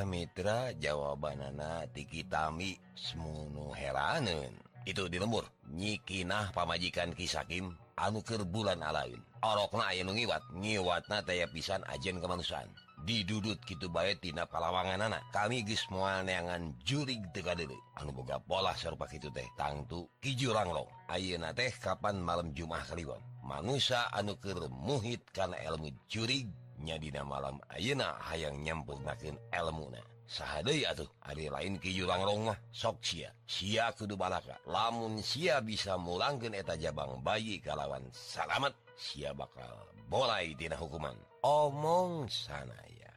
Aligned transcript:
Nah 0.00 0.08
Mitra 0.08 0.72
jawabanana 0.80 1.84
tikitami 1.92 2.72
semunu 2.96 3.68
heranen 3.76 4.48
itu 4.88 5.12
dilembur 5.12 5.44
nyikinah 5.76 6.56
pamajikan 6.56 7.12
Kisakim 7.12 7.76
anuker 8.00 8.48
bulan 8.48 8.80
alain. 8.80 9.20
Orokna 9.44 9.92
aya 9.92 10.00
ngiwat. 10.00 10.56
Nyiwatna 10.56 11.20
taya 11.20 11.44
pisan 11.52 11.84
ajen 11.84 12.16
kemanusan 12.16 12.64
didudut 13.04 13.60
gitu 13.64 13.92
bayetina 13.92 14.44
palawangan 14.44 15.08
anak 15.08 15.24
kami 15.32 15.64
gis 15.64 15.84
semua 15.88 16.20
neangan 16.20 16.72
jurig 16.84 17.20
teka 17.32 17.56
dulu 17.56 17.76
anu 17.96 18.12
boga 18.12 18.36
pola 18.44 18.76
serupa 18.76 19.08
itu 19.08 19.32
teh 19.32 19.48
tangtu 19.56 20.04
kijuranglong 20.20 20.88
ayeuna 21.08 21.56
teh 21.56 21.72
kapan 21.80 22.20
malam 22.20 22.52
jumah 22.52 22.84
ah 22.84 22.88
Kliwon 22.92 23.20
manusia 23.40 24.04
anuker 24.12 24.68
muhit 24.68 25.24
karena 25.32 25.56
ilmu 25.64 25.88
jurig 26.12 26.48
nyadina 26.80 27.22
malam 27.22 27.60
Ayeuna 27.68 28.16
hayang 28.28 28.60
nyampurnakeun 28.64 29.36
elmuna. 29.52 30.00
Saha 30.30 30.62
deui 30.62 30.86
atuh 30.86 31.10
ari 31.26 31.50
lain 31.50 31.74
ke 31.82 31.90
Yulangrong 31.90 32.46
mah 32.46 32.58
sok 32.70 33.02
sia. 33.02 33.34
Sia 33.50 33.90
kudu 33.90 34.14
balaka 34.14 34.54
lamun 34.62 35.18
sia 35.18 35.58
bisa 35.58 35.98
mulangkeun 35.98 36.54
eta 36.54 36.78
jabang 36.78 37.18
bayi 37.18 37.58
kalawan 37.58 38.06
salamet 38.14 38.70
sia 38.94 39.34
bakal 39.34 39.90
bolai 40.06 40.54
tina 40.54 40.78
hukuman. 40.78 41.18
Omong 41.42 42.30
sanaya. 42.30 43.10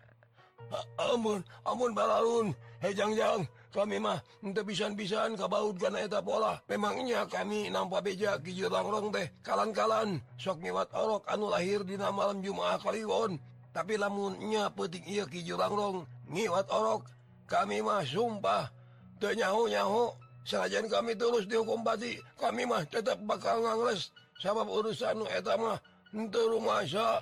Eh, 0.74 0.86
amun 0.98 1.46
amun 1.70 1.92
balalun 1.94 2.50
hejangjang 2.82 3.46
kami 3.70 3.98
mah 4.02 4.22
untuk 4.42 4.70
pisan-pisan 4.70 5.38
kabaut 5.38 5.78
karena 5.78 6.06
eta 6.06 6.22
pola. 6.22 6.62
Memangnya 6.70 7.30
kami 7.30 7.70
nampak 7.70 8.10
beja 8.10 8.42
ki 8.42 8.54
Yulangrong 8.54 9.14
teh 9.14 9.30
kalan-kalan. 9.46 10.18
Sok 10.38 10.66
ngiwat 10.66 10.94
orok 10.94 11.30
anu 11.30 11.50
lahir 11.50 11.86
di 11.86 11.94
malam 11.98 12.42
Jumaah 12.42 12.82
Kaliwon. 12.82 13.38
tapi 13.74 13.98
lamunnya 13.98 14.70
petik 14.72 15.04
ia 15.10 15.26
kijulangrong 15.26 16.06
ngiwat 16.30 16.70
orok 16.70 17.10
kami 17.50 17.82
mah 17.82 18.06
sumpah 18.06 18.70
teu 19.18 19.34
nyaho-nyaho 19.34 20.14
sanajan 20.46 20.88
kami 20.88 21.18
terus 21.18 21.50
dihukum 21.50 21.82
pati 21.82 22.22
kami 22.40 22.64
mah 22.64 22.86
tetap 22.88 23.18
bakal 23.26 23.60
ngangles 23.60 24.14
sabab 24.38 24.70
urusan 24.70 25.20
nu 25.20 25.26
eta 25.28 25.58
mah 25.58 25.82
henteu 26.14 26.54
rumasa 26.56 27.20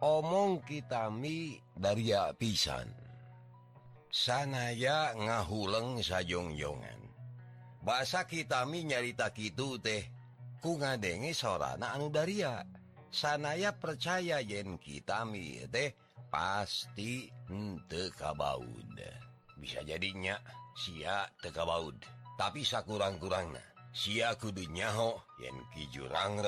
omong 0.00 0.60
kitami 0.64 1.56
dari 1.72 2.12
pisan. 2.36 2.88
Sanaya 4.12 5.12
ngahuleng 5.12 6.00
sajongjongan. 6.00 7.00
Bahasa 7.84 8.24
kitami 8.24 8.88
nyarita 8.88 9.30
kitu 9.30 9.78
teh 9.78 10.02
ku 10.58 10.80
ngadenge 10.80 11.36
sorana 11.36 11.94
anu 11.94 12.08
daria. 12.08 12.64
sanaya 13.10 13.72
percaya 13.76 14.42
yen 14.42 14.76
kitami 14.78 15.64
deh 15.70 15.94
pasti 16.30 17.30
tekaba 17.88 18.58
bisa 19.56 19.80
jadinya 19.82 20.36
sia 20.76 21.24
tekabaud. 21.40 21.96
Tapi 22.36 22.60
sakurang-kurang 22.60 23.56
sia 23.96 24.36
kudu 24.36 24.68
nyaho 24.68 25.16
yen 25.40 25.56
kijurang 25.72 26.44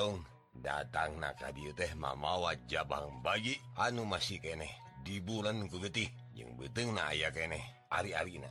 datang 0.58 1.16
naka 1.16 1.48
teh 1.54 1.90
mamawa 1.96 2.52
Jabang 2.68 3.24
bagi 3.24 3.56
anu 3.80 4.04
masih 4.04 4.36
keneh 4.42 4.70
di 5.00 5.22
bulan 5.22 5.64
kugetih 5.70 6.10
yang 6.36 6.52
beteng 6.60 6.92
na 6.92 7.08
aya 7.08 7.32
keneh 7.32 7.62
ari-arina. 7.88 8.50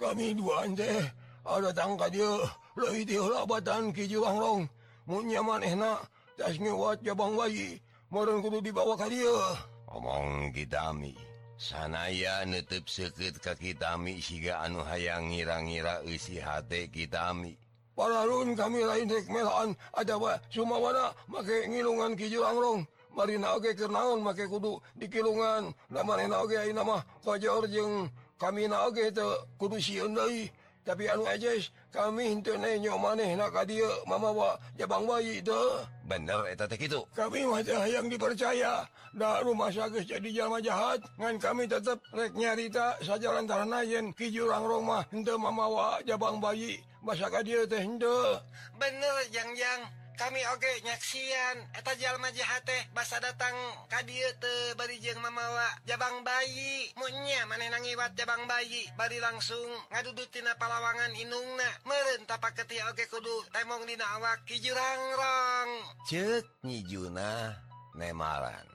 Kami 0.00 0.34
dua 0.34 0.66
deh 0.74 1.06
ada 1.46 1.70
tangka 1.70 2.10
dia 2.10 2.28
lebih 2.74 3.06
diatan 3.06 3.94
kijurangrong 3.94 4.66
munya 5.06 5.40
manehna 5.40 6.02
tas 6.38 6.54
nyawa 6.62 6.94
cabang 7.02 7.34
wayi 7.34 7.82
kudu 8.14 8.62
dibawa 8.62 8.94
ka 8.94 9.10
dia. 9.10 9.58
Omong 9.90 10.54
ditami 10.54 11.18
sanaya 11.58 12.46
nutup 12.46 12.86
seket 12.86 13.42
ka 13.42 13.58
kitami 13.58 14.22
siga 14.22 14.62
anu 14.62 14.78
hayang 14.86 15.34
ngira-ngira 15.34 16.06
isi 16.06 16.38
hati 16.38 16.86
kitami 16.86 17.58
paraun 17.98 18.54
kami 18.54 18.86
lain 18.86 19.10
melaan. 19.26 19.74
Ada 19.90 20.14
wa 20.14 20.38
Sumawana 20.54 21.10
make 21.26 21.66
ngilungan 21.66 22.14
kijulangrong 22.14 22.86
Marina 23.18 23.58
oge 23.58 23.74
kenaun 23.74 24.22
make 24.22 24.46
kudu 24.46 24.78
dikilungan. 24.94 25.74
Marina 25.90 26.38
oge 26.38 26.70
nama 26.70 27.02
jeung 27.66 28.06
kami 28.38 28.70
na 28.70 28.86
oge 28.86 29.10
kudu 29.58 29.82
siun 29.82 30.14
tapi 30.86 31.04
anu 31.10 31.26
aja 31.28 31.52
kami 31.88 32.36
internetnya 32.36 32.92
maneh 33.00 33.32
Mama 34.04 34.56
Jabang 34.76 35.08
bayi 35.08 35.40
itu 35.40 35.60
bener 36.08 36.44
eta 36.48 36.64
teh 36.64 36.76
kitu. 36.76 37.04
kami 37.12 37.44
wajah 37.44 37.84
yang 37.88 38.08
dipercaya. 38.08 38.84
Da 39.16 39.40
rumah 39.40 39.72
sakit 39.72 40.04
jadi 40.04 40.28
jalma 40.32 40.60
jahat. 40.60 41.00
Ngan 41.16 41.40
kami 41.40 41.64
tetap 41.64 42.00
rek 42.12 42.36
nyarita 42.36 43.00
saja 43.00 43.32
lantaran 43.32 43.72
yen 43.84 44.12
ki 44.12 44.28
jurang 44.32 44.68
henteu 44.68 45.04
hente 45.12 45.34
mamawa 45.36 46.00
Jabang 46.04 46.40
bayi. 46.40 46.80
Bahasa 47.00 47.40
dia 47.40 47.64
teh 47.64 47.80
henteu. 47.80 48.40
bener 48.78 49.16
yang 49.34 49.50
yang 49.58 49.80
kami 50.18 50.42
oge 50.50 50.82
nyaksian. 50.82 51.56
Eta 51.78 51.94
jalma 51.94 52.28
jahate 52.34 52.90
basa 52.90 53.22
datang. 53.22 53.54
Kadiete 53.86 54.74
bari 54.74 54.98
jeng 54.98 55.22
mamawa 55.22 55.70
Jabang 55.86 56.26
bayi. 56.26 56.90
Munya 56.98 57.46
manenang 57.46 57.86
iwat 57.86 58.18
Jabang 58.18 58.44
bayi. 58.50 58.84
Bari 58.98 59.22
langsung 59.22 59.70
ngadudutina 59.94 60.58
palawangan 60.58 61.14
inungna. 61.14 61.70
Merentah 61.86 62.42
paketi 62.42 62.82
oge 62.90 63.06
kudu 63.06 63.46
temong 63.54 63.86
dina 63.86 64.04
awak. 64.18 64.42
Kijurangrong 64.44 65.70
cek 66.10 66.66
nyijuna 66.66 67.54
nemaran. 67.94 68.66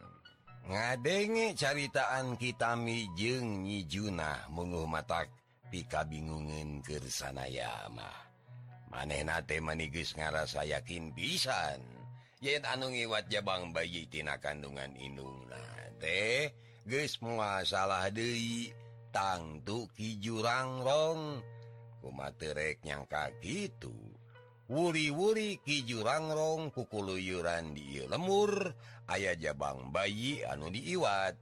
Ngadenge 0.64 1.60
caritaan 1.60 2.40
kitami 2.40 3.12
jeng 3.20 3.68
nyijuna 3.68 4.48
munguh 4.48 4.88
matak 4.88 5.28
pika 5.68 6.08
bingungan 6.08 6.80
kersanayamah 6.80 8.33
manenate 8.94 9.58
manigis 9.58 10.14
ngarasa 10.14 10.62
yakin 10.70 11.10
pisan. 11.18 11.82
Yen 12.44 12.62
anu 12.70 12.94
ngiwat 12.94 13.26
Jabang 13.34 13.74
bayi 13.74 14.06
tina 14.06 14.38
kandungan 14.38 14.94
inungna 15.00 15.64
teh 15.98 16.54
geus 16.84 17.16
guys 17.18 17.24
muasalah 17.24 18.12
deui 18.12 18.70
tangtu 19.10 19.88
Ki 19.96 20.20
jurangrong 20.22 21.42
kumaterek 22.04 22.84
nyangka 22.86 23.34
gitu. 23.42 23.96
Wuri-wuri 24.70 25.58
Ki 25.64 25.88
jurangrong 25.88 26.70
kukuluyuran 26.70 27.74
di 27.74 28.04
lemur 28.06 28.76
aya 29.10 29.34
Jabang 29.34 29.90
bayi 29.90 30.46
anu 30.46 30.70
diiwat. 30.70 31.36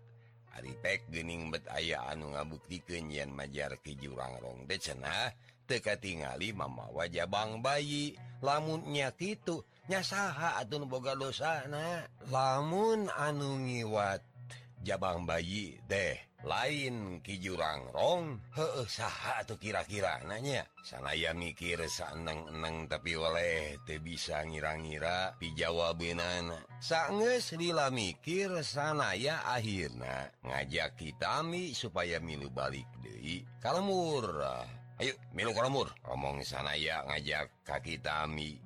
Ari 0.51 0.75
Aripek 0.77 1.07
Gening 1.09 1.47
bet 1.47 1.63
aya 1.71 2.05
anu 2.11 2.35
ngabuktikeun 2.35 3.09
yen 3.09 3.31
Majar 3.33 3.79
Ki 3.81 3.97
jurangrong 3.97 4.67
cenah? 4.67 5.50
teka 5.71 5.95
tinggali 5.95 6.51
mama 6.51 6.91
wajah 6.91 7.31
Bang 7.31 7.63
bayi. 7.63 8.19
Lamunnya 8.43 9.13
gitu 9.15 9.63
nyasaha 9.91 10.57
atauboga 10.61 11.13
dosana 11.13 12.07
lamun 12.33 13.05
anu 13.11 13.59
ngiwat 13.65 14.21
Jabang 14.81 15.29
bayi 15.29 15.77
deh 15.85 16.17
lain 16.41 17.21
ki 17.21 17.37
jurangrong 17.37 18.41
he 18.57 18.65
saha 18.89 19.45
atau 19.45 19.61
kira-kira 19.61 20.25
nanya 20.25 20.65
sanaya 20.81 21.37
mikir 21.37 21.85
saneng 21.85 22.49
eneng 22.49 22.89
tapi 22.89 23.13
oleh 23.13 23.77
teh 23.85 24.01
bisa 24.01 24.41
ngira-ngira 24.41 25.37
pijawabenan 25.37 26.49
sanges 26.81 27.53
lila 27.53 27.93
mikir 27.93 28.65
sanaya 28.65 29.45
akhirnya 29.45 30.33
ngajak 30.41 30.97
kitami 30.97 31.77
supaya 31.77 32.17
milu 32.17 32.49
balik 32.49 32.89
Dewi 33.05 33.45
kalau 33.61 33.85
murah 33.85 34.80
Ayo 35.01 35.17
minum 35.33 35.49
kamu 35.57 35.89
omong 36.13 36.45
sana 36.45 36.77
ya 36.77 37.01
ngajak 37.09 37.65
kaki 37.65 37.97
Tami. 38.05 38.61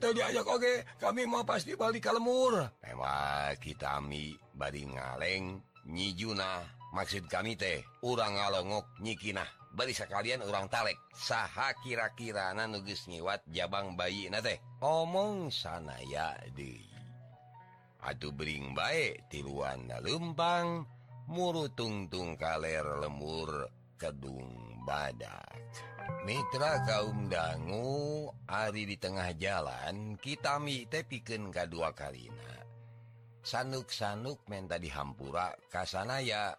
Diajak 0.00 0.48
Oke. 0.48 0.88
Kami 0.96 1.28
mau 1.28 1.44
pasti 1.44 1.76
balik 1.76 2.08
ke 2.08 2.12
lemur. 2.16 2.64
Memang 2.80 3.52
kitami 3.60 4.32
bari 4.56 4.88
ngaleng 4.88 5.60
nyijuna. 5.92 6.64
Maksud 6.96 7.28
kami 7.28 7.52
teh 7.52 7.84
urang 8.00 8.32
ngalongok 8.32 8.96
nyikinah. 9.04 9.44
Bari 9.76 9.92
sekalian 9.92 10.40
orang 10.40 10.72
talek. 10.72 10.96
Saha 11.12 11.76
kira-kira 11.84 12.56
na 12.56 12.64
nyiwat 12.64 13.44
jabang 13.52 14.00
bayi 14.00 14.32
na 14.32 14.40
teh? 14.40 14.56
Omong 14.80 15.52
sanaya 15.52 16.32
di 16.56 16.80
Aduh 18.08 18.32
bering 18.32 18.72
baik 18.72 19.28
tiruan 19.28 19.84
lempang. 20.00 20.88
muru 21.30 21.70
tungtung 21.76 22.34
kaler 22.34 23.04
lemur 23.04 23.70
kedung. 24.00 24.69
badak 24.82 25.60
Mitra 26.26 26.84
kaum 26.84 27.30
dangu 27.30 28.28
Ari 28.50 28.84
di 28.84 28.96
tengah 29.00 29.32
jalan 29.38 30.18
kita 30.20 30.60
mite 30.60 31.06
piken 31.06 31.48
K2 31.54 31.76
Karina 31.96 32.52
sanuk-sanuk 33.40 34.44
menta 34.50 34.76
dihampura 34.76 35.54
Kasana 35.72 36.20
ya 36.20 36.52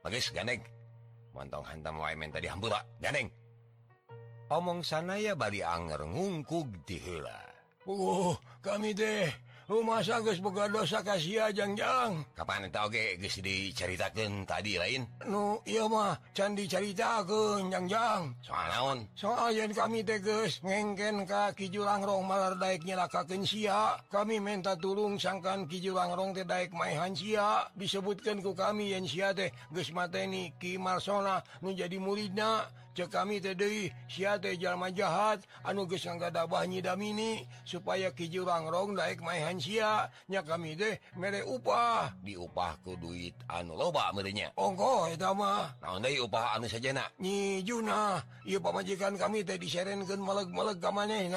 bagus 0.00 0.32
ganeng 0.32 0.64
montong 1.36 1.64
hantam 1.64 2.00
wae 2.00 2.16
menta 2.16 2.40
dihampura 2.40 2.80
ganeng 3.00 3.28
omong 4.48 4.84
sana 4.84 5.16
ya 5.20 5.32
bari 5.36 5.64
anger 5.64 6.04
ngungkug 6.08 6.84
di 6.84 6.96
tihela 6.96 7.40
uh 7.88 8.32
oh, 8.32 8.34
kami 8.64 8.92
deh 8.96 9.28
rumah 9.72 10.04
boga 10.44 10.68
dosa 10.68 11.00
kasih 11.00 11.48
Kapan 12.36 12.68
tauge 12.68 13.16
diceritakan 13.16 14.44
tadi 14.44 14.76
lain? 14.76 15.08
Nu 15.24 15.64
iya 15.64 15.88
mah 15.88 16.20
candi 16.36 16.68
carita 16.68 17.24
ceritakanjangjang 17.24 18.36
soal 18.44 18.66
naon? 18.68 18.98
Soal 19.16 19.56
kami 19.72 20.04
teges 20.04 20.60
ngengken 20.60 21.24
ka 21.24 21.56
julangrong 21.72 22.28
malar 22.28 22.60
daik 22.60 22.84
nyelakakan 22.84 23.48
sia. 23.48 23.96
Kami 24.12 24.36
minta 24.44 24.76
turung 24.76 25.16
sangkan 25.16 25.64
ki 25.64 25.80
julangrong 25.80 26.36
daik 26.44 26.76
maihan 26.76 27.16
sia. 27.16 27.64
Disebutkan 27.72 28.44
ku 28.44 28.52
kami 28.52 28.92
yang 28.92 29.08
si 29.08 29.24
teh 29.32 29.48
geus 29.72 29.88
mateni 29.96 30.52
Ki 30.60 30.76
Marsona 30.76 31.40
nu 31.64 31.72
jadi 31.72 31.96
muridna. 31.96 32.68
kami 33.08 33.40
eh, 34.44 34.56
jalma 34.60 34.92
jahat. 34.92 35.40
Anuges 35.64 36.04
damini 36.84 37.48
supaya 37.64 38.12
kijrangrong 38.12 38.92
naik 38.92 39.24
nya 40.28 40.40
kami 40.44 40.76
deh 40.76 41.00
mere 41.16 41.40
upah. 41.46 42.12
Diupahku 42.20 43.00
duit 43.00 43.32
anu 43.48 43.74
loba 43.78 44.12
menya 44.12 44.52
ongko 44.56 45.08
eh, 45.08 45.16
nah, 45.16 45.96
upah 46.20 46.56
anu 46.58 46.68
sajana 46.68 47.08
nyi 47.18 47.64
Juna 47.64 48.20
ia 48.44 48.58
pemajikan 48.60 49.16
kami 49.16 49.46
teh 49.46 49.56
diserenkan 49.56 50.20
meleg-meleg 50.20 50.78
kameh 50.82 51.30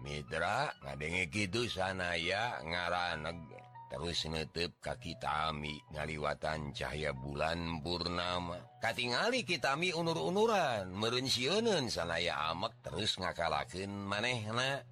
Mitra 0.00 0.72
ngadenge 0.84 1.28
gitu 1.28 1.68
sana 1.68 2.16
ya 2.16 2.58
ngaran 2.64 3.24
negara 3.24 3.69
terus 3.90 4.22
netep 4.30 4.78
kaki 4.78 5.18
Tami 5.18 5.74
ngaliwatan 5.90 6.70
cahaya 6.70 7.10
bulan 7.10 7.82
Purnama. 7.82 8.56
Katingali 8.78 9.42
kitami 9.42 9.90
unur-unuran 9.90 10.94
merensiunen 10.94 11.90
sanaya 11.90 12.54
amek 12.54 12.70
terus 12.86 13.18
ngakalaken 13.18 13.90
manehna. 14.06 14.86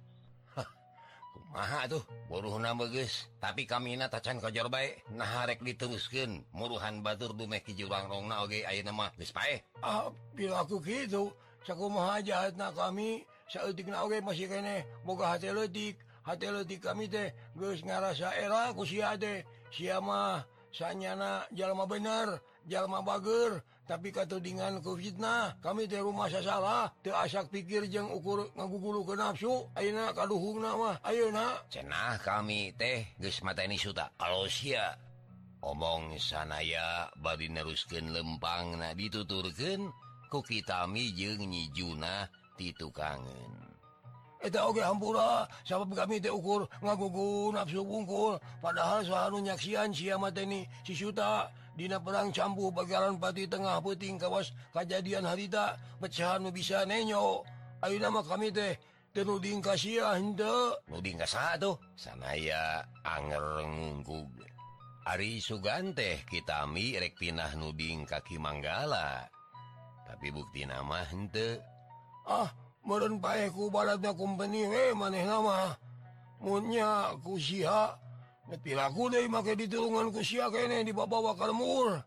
Maha 1.49 1.89
tuh 1.89 2.05
buruh 2.29 2.61
nama 2.61 2.85
guys 2.85 3.25
tapi 3.41 3.65
kami 3.65 3.97
na 3.97 4.05
tacan 4.05 4.37
kojor 4.37 4.69
baik 4.69 5.01
nah 5.17 5.49
rek 5.49 5.65
diterusken 5.65 6.45
muruhan 6.53 7.01
Batur 7.01 7.33
Dumeh 7.33 7.65
kijurangrongnage 7.65 8.61
okay, 8.61 8.69
aya 8.69 8.85
nama 8.85 9.09
ah, 9.81 10.13
bila 10.37 10.61
aku 10.61 10.77
gitu 10.85 11.33
saku 11.65 11.89
majahat 11.89 12.53
na 12.53 12.69
kami 12.69 13.25
saat 13.49 13.73
masih 14.21 14.45
kene 14.45 14.85
boga 15.01 15.33
hati 15.33 15.49
ledik 15.49 15.97
hati-hati 16.29 16.77
kami 16.77 17.09
teh 17.09 17.33
geus 17.57 17.81
ngarasa 17.81 18.29
era 18.37 18.69
kuade 18.77 19.49
siamah 19.73 20.45
sanyana 20.69 21.49
jalma 21.49 21.89
bener 21.89 22.37
jalma 22.69 23.01
bager 23.01 23.65
tapi 23.89 24.13
katudingan 24.13 24.85
ku 24.85 24.93
fitnah. 24.93 25.57
Kami 25.65 25.89
teh 25.89 25.97
rumah 25.97 26.29
sasalah 26.29 26.93
teu 27.01 27.09
asak 27.17 27.49
pikir 27.49 27.89
jeung 27.89 28.13
ukur 28.13 28.45
ngagugulu 28.53 29.01
ke 29.01 29.17
nafsu. 29.17 29.65
Ayeuna 29.73 30.13
kaduhungna 30.13 30.77
mah 30.77 30.95
ayeuna. 31.01 31.57
Cenah 31.73 32.21
kami 32.21 32.69
teh 32.77 33.09
geus 33.17 33.41
mateni 33.41 33.81
suta. 33.81 34.13
Kalau 34.21 34.45
sia 34.45 34.93
omong 35.65 36.21
sanaya 36.21 37.09
bari 37.17 37.49
neruskeun 37.49 38.13
lempangna 38.13 38.93
dituturkeun 38.93 39.89
ku 40.29 40.45
kitami 40.45 41.09
jeng 41.17 41.49
nyijuna 41.49 42.29
titu 42.53 42.93
kangen 42.93 43.68
Hampura 44.39 45.43
sabab 45.67 45.91
kami 45.91 46.23
teh 46.23 46.31
ukur 46.31 46.63
ngagugu 46.79 47.51
nafsu 47.51 47.83
bungkul. 47.83 48.39
Padahal 48.63 49.03
selalu 49.03 49.51
nyaaksian 49.51 49.91
siamat 49.91 50.39
ini 50.39 50.63
sisuta 50.87 51.51
Dina 51.79 51.95
perang 51.95 52.27
campu 52.35 52.67
bagaran 52.75 53.15
pati 53.15 53.47
tengah 53.47 53.79
puting 53.79 54.19
kawas 54.19 54.51
kejadian 54.75 55.23
harita 55.23 55.79
pecahan 56.03 56.43
bisa 56.51 56.83
nenyo. 56.83 57.39
Ayo 57.79 57.95
nama 58.03 58.19
kami 58.19 58.51
teh 58.51 58.75
teruding 59.15 59.63
kasihnduding 59.63 61.23
ah, 61.23 61.29
satu 61.29 61.79
ah, 61.79 61.79
sanaya 61.95 62.83
ngungkug 63.15 64.27
Ari 65.07 65.39
Sugante 65.39 66.27
kitami 66.27 66.99
rektinah 66.99 67.55
nuding 67.55 68.03
kaki 68.03 68.35
Manggala. 68.35 69.31
Tapi 70.03 70.35
bukti 70.35 70.67
nama 70.67 71.07
hente 71.07 71.63
ah 72.27 72.51
merun 72.85 73.19
paku 73.19 73.71
balatnya 73.71 74.15
company 74.15 74.67
we 74.67 74.93
maneh 74.95 75.23
namanya 75.27 77.15
kusiapilaku 77.23 79.03
deh 79.11 79.25
make 79.27 79.53
diturungan 79.55 80.11
kusia 80.11 80.47
kene 80.53 80.83
dibawa 80.83 81.33
bakal 81.33 81.51
mur 81.55 81.99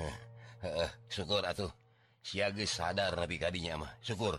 eh, 0.00 0.16
eh, 0.64 0.90
syukur 1.08 1.44
atuh 1.44 1.70
siaga 2.26 2.66
sadar 2.66 3.14
nabi 3.14 3.38
kadinya 3.38 3.86
mah 3.86 3.92
syukur. 4.02 4.34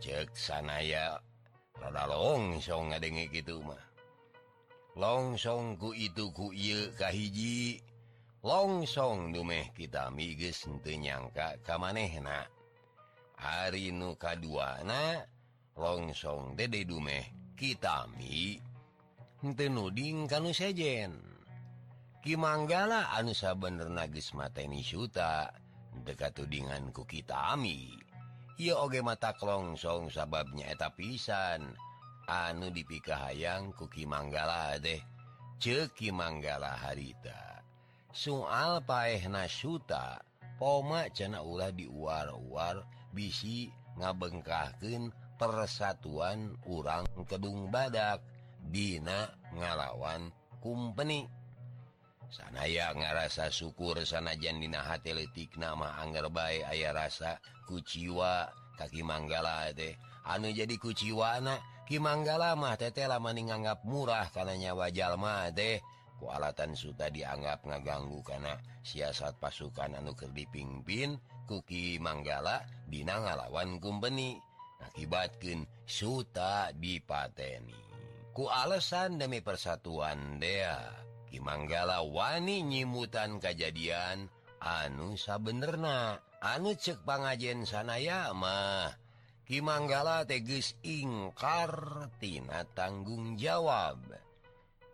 Cek 0.00 0.36
sanaya 0.36 1.16
rada 1.80 2.04
longsong 2.04 2.92
ngadenge 2.92 3.32
gitu 3.32 3.64
mah 3.64 3.80
longsong 5.00 5.80
ku 5.80 5.96
itu 5.96 6.28
ku 6.36 6.52
ieu 6.52 6.92
kahiji 7.00 7.80
longsong 8.44 9.32
dumeh 9.32 9.72
kita 9.72 10.12
miges 10.12 10.68
teu 10.84 10.96
nyangka 10.96 11.56
ka 11.64 11.80
manehna 11.80 12.44
hari 13.40 13.88
nukaduana 13.96 15.24
longsong 15.74 16.60
dede 16.60 16.84
dumeh 16.84 17.56
kitami 17.56 18.60
tenuding 19.56 20.28
kanu 20.28 20.52
sejen. 20.52 21.16
Kimanggala 22.20 23.16
anusa 23.16 23.56
bener 23.56 23.88
nagis 23.88 24.36
mateni 24.36 24.84
Suta 24.84 25.48
dekat 26.04 26.36
tudingan 26.36 26.92
ku 26.92 27.08
kitami 27.08 27.96
Iya 28.60 28.76
oge 28.76 29.00
mata 29.00 29.32
longsong 29.40 30.12
sababnya 30.12 30.68
eta 30.68 30.92
pisan. 30.92 31.72
Anu 32.28 32.68
dipikahayang 32.68 33.72
ku 33.72 33.88
Kimanggala 33.88 34.76
deh. 34.76 35.00
Ceki 35.56 36.12
Manggala 36.12 36.76
harita. 36.76 37.64
Soal 38.12 38.84
paehna 38.84 39.48
Suta 39.48 40.20
poma 40.60 41.08
cena 41.08 41.40
ulah 41.40 41.72
diuar-uar 41.72 42.84
dan 42.84 42.99
bisi 43.10 43.70
ngabengkahken 43.98 45.10
persatuan 45.36 46.54
urang 46.68 47.06
Kedung 47.26 47.72
Badak 47.72 48.22
Dina 48.60 49.28
ngalawan 49.56 50.28
kumpeni. 50.60 51.24
Sanaya 52.30 52.94
ngarasa 52.94 53.50
syukur 53.50 53.98
sanajan 54.06 54.62
Dina 54.62 54.86
hateletik 54.86 55.58
nama 55.58 55.98
Anggerbai 55.98 56.62
aya 56.62 56.94
rasa 56.94 57.42
kuciwa 57.66 58.46
kaki 58.78 59.02
manggala 59.02 59.74
deh 59.74 59.98
anu 60.30 60.54
jadi 60.54 60.78
kuciwa 60.78 61.42
anak 61.42 61.58
Kimanggala 61.90 62.54
mah 62.54 62.78
tete 62.78 63.02
lama 63.10 63.34
nganggap 63.34 63.82
murah 63.82 64.30
karena 64.30 64.54
nyawa 64.54 64.94
jalma 64.94 65.50
deh 65.50 65.82
kualatan 66.22 66.78
Suta 66.78 67.10
dianggap 67.10 67.66
ngaganggu 67.66 68.22
karena 68.22 68.54
siasat 68.86 69.42
pasukan 69.42 69.98
anu 69.98 70.14
Kerdi 70.14 70.46
pingpin 70.46 71.18
kuki 71.50 71.98
Manggala 71.98 72.62
Dina 72.86 73.18
ngalawan 73.18 73.82
kumbeni. 73.82 74.38
Akibatkan 74.78 75.66
Suta 75.82 76.70
dipateni. 76.70 77.74
Ku 78.30 78.46
alasan 78.46 79.18
demi 79.18 79.42
persatuan 79.42 80.38
Dea 80.38 80.78
Ki 81.26 81.42
Manggala 81.42 82.06
wani 82.06 82.62
nyimutan 82.62 83.42
kejadian 83.42 84.30
anu 84.62 85.18
sabenerna 85.18 86.22
anu 86.38 86.78
cek 86.78 87.02
pangajen 87.02 87.66
sanayamah 87.66 88.94
Ki 89.44 89.58
Manggala 89.60 90.22
teges 90.22 90.78
ingkartina 90.86 92.62
tanggung 92.72 93.34
jawab. 93.34 93.98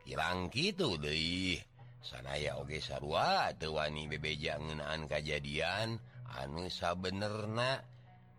Kirang 0.03 0.49
gitu 0.49 0.97
deh 0.97 1.61
sanaya 2.07 2.57
oge 2.63 2.79
sarwa 2.79 3.51
tewani 3.59 4.07
bebe 4.07 4.39
janganaan 4.39 5.11
kejadian 5.11 5.99
anu 6.35 6.67
sabenerna 6.67 7.83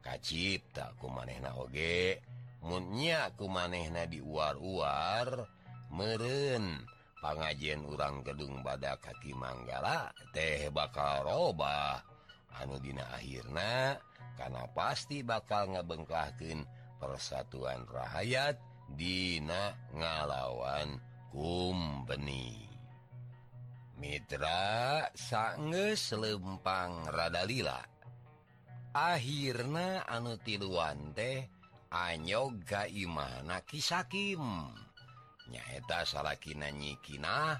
kacipta 0.03 0.96
ku 1.00 1.08
manehna 1.08 1.56
oge 1.60 2.20
munya 2.63 3.32
ku 3.39 3.48
manehna 3.48 4.03
diwar-uar 4.08 5.48
meren 5.94 6.84
pengajian 7.24 7.84
urang 7.88 8.22
gedung 8.22 8.62
bada 8.62 8.96
kaki 9.00 9.34
manggala 9.34 10.12
teh 10.32 10.70
bakal 10.70 11.25
robah. 11.25 12.00
Anu 12.58 12.82
dina 12.82 13.06
akhirna 13.13 13.94
karena 14.34 14.65
pasti 14.74 15.22
bakal 15.22 15.77
ngebengkahkan 15.77 16.65
persatuan 16.98 17.86
rakyat 17.86 18.58
Dina 18.88 19.75
ngalawan 19.91 20.98
kumbeni. 21.29 22.67
Mitra 23.98 25.10
sange 25.18 25.98
lempang 25.98 27.10
radalila 27.10 27.98
akhirnya 28.98 30.10
anu 30.10 30.42
tiluan 30.42 31.13
teh 31.13 31.46
anyog 31.94 32.66
ga 32.66 32.89
Imana 32.89 33.62
Kisakim. 33.62 34.42
Nyaeta 35.48 36.04
nyikina 36.74 37.56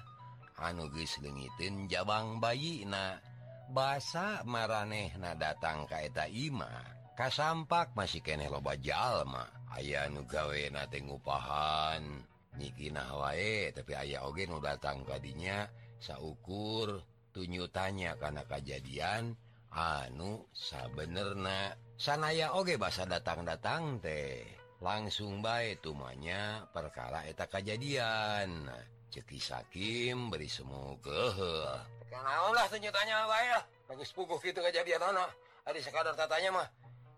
anu 0.60 0.90
geus 0.92 1.16
leungiteun 1.22 1.86
Jabang 1.88 2.42
bayina. 2.42 3.22
Basa 3.68 4.40
maranehna 4.48 5.36
datang 5.36 5.84
ka 5.84 6.00
eta 6.00 6.24
Ima 6.24 6.72
kasampak 7.12 7.92
masih 7.92 8.24
keneh 8.24 8.48
loba 8.48 8.74
jalma. 8.80 9.44
Aya 9.68 10.08
nu 10.08 10.24
gawena 10.24 10.88
teh 10.88 11.04
ngupahan 11.04 12.24
nyikina 12.56 13.14
wae 13.14 13.70
tapi 13.70 13.92
aya 13.92 14.24
oge 14.24 14.48
nu 14.48 14.58
datang 14.58 15.04
tadinya 15.04 15.68
saukur 15.98 17.02
tunyutanya 17.30 18.18
karena 18.18 18.42
kejadian 18.46 19.36
anu 19.70 20.46
sabenerna. 20.54 21.76
Sanaya 21.98 22.54
oge 22.54 22.78
bahasa 22.78 23.04
datang-datang 23.04 23.98
teh 23.98 24.46
langsung 24.78 25.42
baik 25.42 25.82
tumanya 25.82 26.62
perkara 26.70 27.26
eta 27.26 27.50
kejadian 27.50 28.70
ceki 29.10 29.38
sakim 29.42 30.30
beri 30.30 30.46
semua 30.46 30.94
semu 30.94 31.82
kelah 32.08 32.66
tunyutanya 32.70 33.26
tanya 33.26 33.58
bagus 33.90 34.14
puguh 34.14 34.38
gitu 34.38 34.62
kejadian 34.62 35.02
anak 35.02 35.34
ada 35.68 35.84
sekadar 35.84 36.16
tatanya 36.16 36.48
mah. 36.48 36.68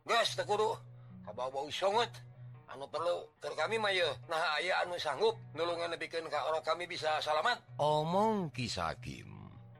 Gas 0.02 0.34
tekuru 0.34 0.74
kabau 1.22 1.54
bau 1.54 1.70
songot. 1.70 2.10
anu 2.70 2.86
perlu 2.86 3.26
ke 3.42 3.50
kami 3.58 3.76
may 3.82 3.98
nah 4.30 4.56
aya 4.58 4.86
anu 4.86 4.94
sanggup 4.94 5.34
nulungan 5.58 5.94
bikin 5.98 6.26
kalau 6.30 6.62
kami 6.62 6.86
bisa 6.86 7.18
salamat 7.18 7.58
omong 7.82 8.54
kisakim 8.54 9.26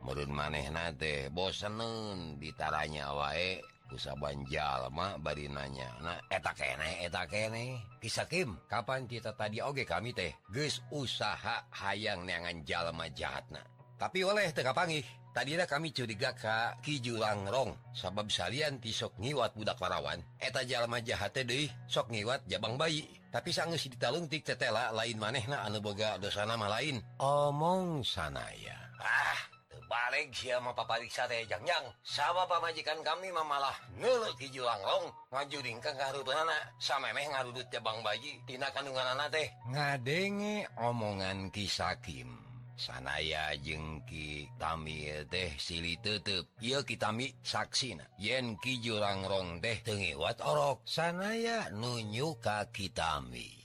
menurut 0.02 0.30
maneh 0.30 0.66
nate 0.75 1.30
bosenun 1.30 2.37
ditaranya 2.42 3.14
wae 3.14 3.62
pusabanjallma 3.87 5.23
barinanya 5.23 5.90
nah 6.02 6.18
etak 6.30 6.59
kene 6.59 7.06
etak 7.06 7.30
kene 7.30 7.90
kisah 8.00 8.25
Kim 8.25 8.56
kapan 8.64 9.04
kita 9.04 9.37
tadi? 9.37 9.61
Oge 9.61 9.85
kami 9.85 10.16
teh 10.16 10.32
guys 10.49 10.80
usaha 10.88 11.68
hayang 11.85 12.25
neangan 12.25 12.64
jalma 12.64 13.12
jahatna. 13.12 13.61
Tapi 14.00 14.25
oleh 14.25 14.49
teka 14.56 14.73
pangih 14.73 15.04
tadilah 15.30 15.66
kami 15.66 15.94
curiga 15.94 16.34
Ka 16.34 16.75
Kijulangrong 16.82 17.75
sabab 17.94 18.30
salian 18.30 18.82
tisok 18.82 19.18
ngiwat 19.22 19.54
budak 19.54 19.78
parawan 19.78 20.18
eta 20.38 20.66
jalma 20.66 20.99
jahate 21.02 21.46
deh 21.46 21.70
sok 21.87 22.10
ngiwat 22.10 22.46
Jabang 22.50 22.75
bayi. 22.75 23.06
Tapi 23.30 23.54
sang 23.54 23.70
si 23.78 23.87
ditalungtik 23.87 24.42
tetela 24.42 24.90
lain 24.90 25.14
maneh 25.14 25.46
na 25.46 25.62
anu 25.62 25.78
boga 25.78 26.18
dosa 26.18 26.42
nama 26.42 26.66
lain. 26.66 26.99
Omong 27.22 28.02
sanaya 28.02 28.75
ah 28.99 29.40
balik 29.87 30.34
sama 30.34 30.75
Papa 30.75 30.99
Riksa 30.99 31.30
teh 31.30 31.46
jangjang 31.46 31.87
sama 32.02 32.46
pamajikan 32.50 32.99
kami 33.06 33.30
mamalah 33.30 33.75
nele 33.99 34.34
Kijulangrong 34.38 35.10
ngajuring 35.30 35.78
ke 35.78 35.90
ngarutunana 35.94 36.75
samameh 36.82 37.26
ngarudut 37.30 37.66
jabang 37.70 38.02
bayi 38.02 38.38
tina 38.46 38.66
kandungan 38.75 39.14
anak 39.14 39.30
teh. 39.30 39.46
Ngadenge 39.70 40.66
omongan 40.78 41.54
kisakim 41.54 42.50
sanaya 42.80 43.52
jengki 43.60 44.49
tami 44.56 45.12
teh 45.28 45.52
sili 45.60 46.00
tetep. 46.00 46.49
Iia 46.64 46.80
kitami 46.80 47.28
saksina. 47.44 48.08
Yenki 48.16 48.80
jurang 48.80 49.28
rong 49.28 49.60
deh 49.60 49.84
tengiwat 49.84 50.40
orok. 50.40 50.80
Sanaya 50.88 51.68
nunyu 51.76 52.40
ka 52.40 52.64
kitami 52.72 53.60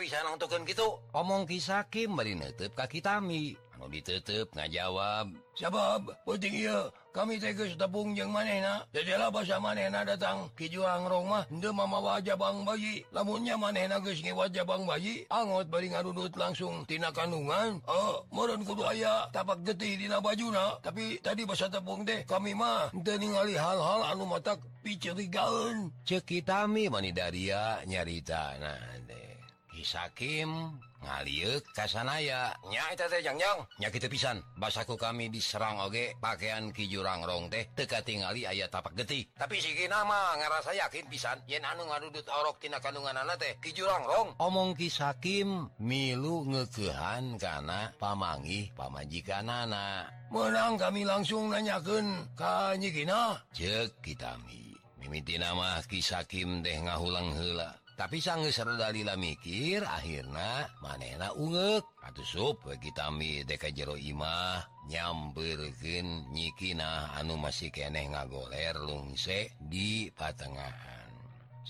bisa 0.00 0.24
nonton 0.24 0.64
gitu 0.64 0.96
omong 1.12 1.44
kisaki 1.44 2.08
menutup 2.08 2.72
kaki 2.72 3.04
tami. 3.04 3.52
Anu 3.76 3.92
ditutup 3.92 4.48
ngajawab 4.56 5.28
sabab 5.60 6.08
penting 6.24 6.64
puting 6.64 6.88
kami 7.10 7.42
teges 7.42 7.74
tepung 7.74 8.14
yang 8.14 8.30
manehna 8.30 8.86
jadilah 8.94 9.34
bahasa 9.34 9.58
manehna 9.58 10.06
datang. 10.06 10.46
Kijuang 10.54 11.10
rumah. 11.10 11.42
De 11.50 11.66
mama 11.74 11.98
wajah 11.98 12.38
Bang 12.38 12.62
bayi. 12.62 13.02
Lamunnya 13.10 13.58
manena 13.58 13.98
gesnge 13.98 14.30
wajah 14.30 14.62
Bang 14.62 14.86
bayi? 14.86 15.26
Angot 15.26 15.66
bari 15.66 15.90
ngarudut 15.90 16.30
langsung 16.38 16.86
tina 16.86 17.10
kandungan. 17.10 17.82
Oh 17.90 18.22
moron 18.30 18.62
kudu 18.62 18.86
aya 18.86 19.26
tapak 19.34 19.58
getih 19.66 19.98
dina 19.98 20.22
bajuna 20.22 20.78
tapi 20.86 21.18
tadi 21.18 21.42
bahasa 21.42 21.66
tepung 21.66 22.06
deh 22.06 22.22
kami 22.30 22.54
mah 22.54 22.94
teu 23.02 23.18
ningali 23.18 23.58
hal-hal 23.58 24.06
anu 24.06 24.30
matak 24.30 24.62
picerigaeun 24.86 25.90
picurigaun. 25.90 26.06
Cekitami 26.06 26.86
manidaria 26.86 27.82
nyarita 27.90 28.54
nah 28.62 28.86
deh 29.10 29.34
Kisakim 29.74 30.78
ngaliuk 31.00 31.64
kasanayanyanyakit 31.72 34.04
pisan. 34.12 34.44
Basaku 34.56 35.00
kami 35.00 35.32
diserang 35.32 35.80
oge 35.80 36.16
pakaian 36.20 36.70
ki 36.70 36.86
rong 37.00 37.48
teh 37.48 37.64
teka 37.72 38.04
tinggali 38.04 38.44
ayah 38.44 38.68
tapak 38.68 38.92
getih. 38.96 39.24
Tapi 39.36 39.56
sigi 39.60 39.88
nama 39.88 40.36
ngerasa 40.36 40.76
yakin 40.76 41.08
pisan. 41.08 41.40
Yen 41.48 41.64
anu 41.64 41.88
ngadudut 41.88 42.28
orok 42.28 42.60
tina 42.60 42.78
kandungan 42.78 43.16
anak 43.16 43.40
teh 43.40 43.56
ki 43.58 43.72
rong. 43.80 44.36
Omong 44.36 44.76
kisakim 44.76 45.72
milu 45.80 46.44
ngekehan 46.44 47.40
karena 47.40 47.92
pamangi 47.96 48.68
pamajikan 48.76 49.48
anak 49.48 50.20
menang 50.30 50.78
kami 50.78 51.02
langsung 51.02 51.50
nanyaken 51.50 52.30
kanyigina 52.38 53.42
cek 53.50 53.98
kitami 53.98 54.78
mimiti 55.02 55.34
nama 55.40 55.82
kisakim 55.90 56.62
deh 56.62 56.78
ngahulang 56.86 57.34
hela 57.34 57.79
tapi 58.00 58.16
sang 58.16 58.40
Dalila 58.80 59.12
mikir 59.12 59.84
akhirnya 59.84 60.72
manena 60.80 61.36
ungek. 61.36 61.84
Atau 62.00 62.24
sup 62.24 62.64
kitami 62.80 63.44
Deka 63.44 63.68
jero 63.76 63.92
Imah 63.92 64.64
nyambergen 64.88 66.32
nyikinah 66.32 67.12
anu 67.20 67.36
masih 67.36 67.68
keneh 67.68 68.08
ngagoler 68.08 68.80
lungse 68.80 69.52
di 69.60 70.08
patengahan. 70.16 70.99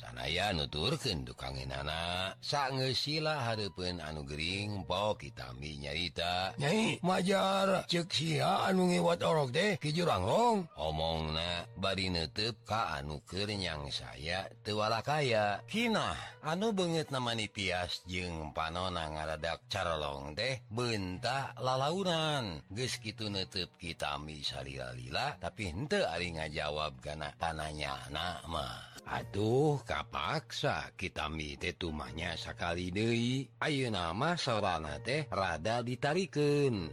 sanaya 0.01 0.57
nuturken 0.57 1.29
dukangen 1.29 1.69
anak 1.69 2.41
sange 2.41 2.97
sila 2.97 3.45
Harpun 3.45 4.01
anu 4.01 4.25
Gering 4.25 4.89
pok 4.89 5.21
kitami 5.21 5.77
nyarita. 5.77 6.57
Nyai 6.57 7.05
majar. 7.05 7.85
Ceksiha 7.85 8.65
anu 8.73 8.89
ngiwat 8.89 9.21
orok 9.21 9.53
deh 9.53 9.77
kijuranghong 9.77 10.73
omong 10.81 11.37
na 11.37 11.69
bari 11.77 12.09
nutup 12.09 12.57
ka 12.65 12.97
anu 12.97 13.21
kenyang 13.29 13.93
saya 13.93 14.49
tewala 14.65 15.05
kaya 15.05 15.61
Kinah 15.69 16.17
anu 16.41 16.73
banget 16.73 17.13
namani 17.13 17.53
pias 17.53 18.01
jeung 18.09 18.57
panona 18.57 19.05
ngaradak 19.05 19.69
carolong 19.69 20.33
deh 20.33 20.65
bentah 20.73 21.53
lalaunan. 21.61 22.65
Ges 22.73 22.97
gitu 23.05 23.29
nutup 23.29 23.69
kitami 23.77 24.41
salila-lila 24.41 25.37
tapi 25.37 25.69
ente 25.69 26.01
ari 26.09 26.33
ngajawab 26.33 26.97
gana 27.05 27.29
tananya 27.37 28.01
anak 28.09 28.41
mah. 28.49 28.89
Aduh 29.11 29.83
kapaksa 29.91 30.95
kita 30.95 31.27
mite 31.27 31.75
tumahnya 31.75 32.39
sakali 32.39 32.95
Dewi 32.95 33.43
Ayo 33.59 33.91
nama 33.91 34.39
seorang 34.39 34.87
teh 35.03 35.27
rada 35.27 35.83
ditariken 35.83 36.87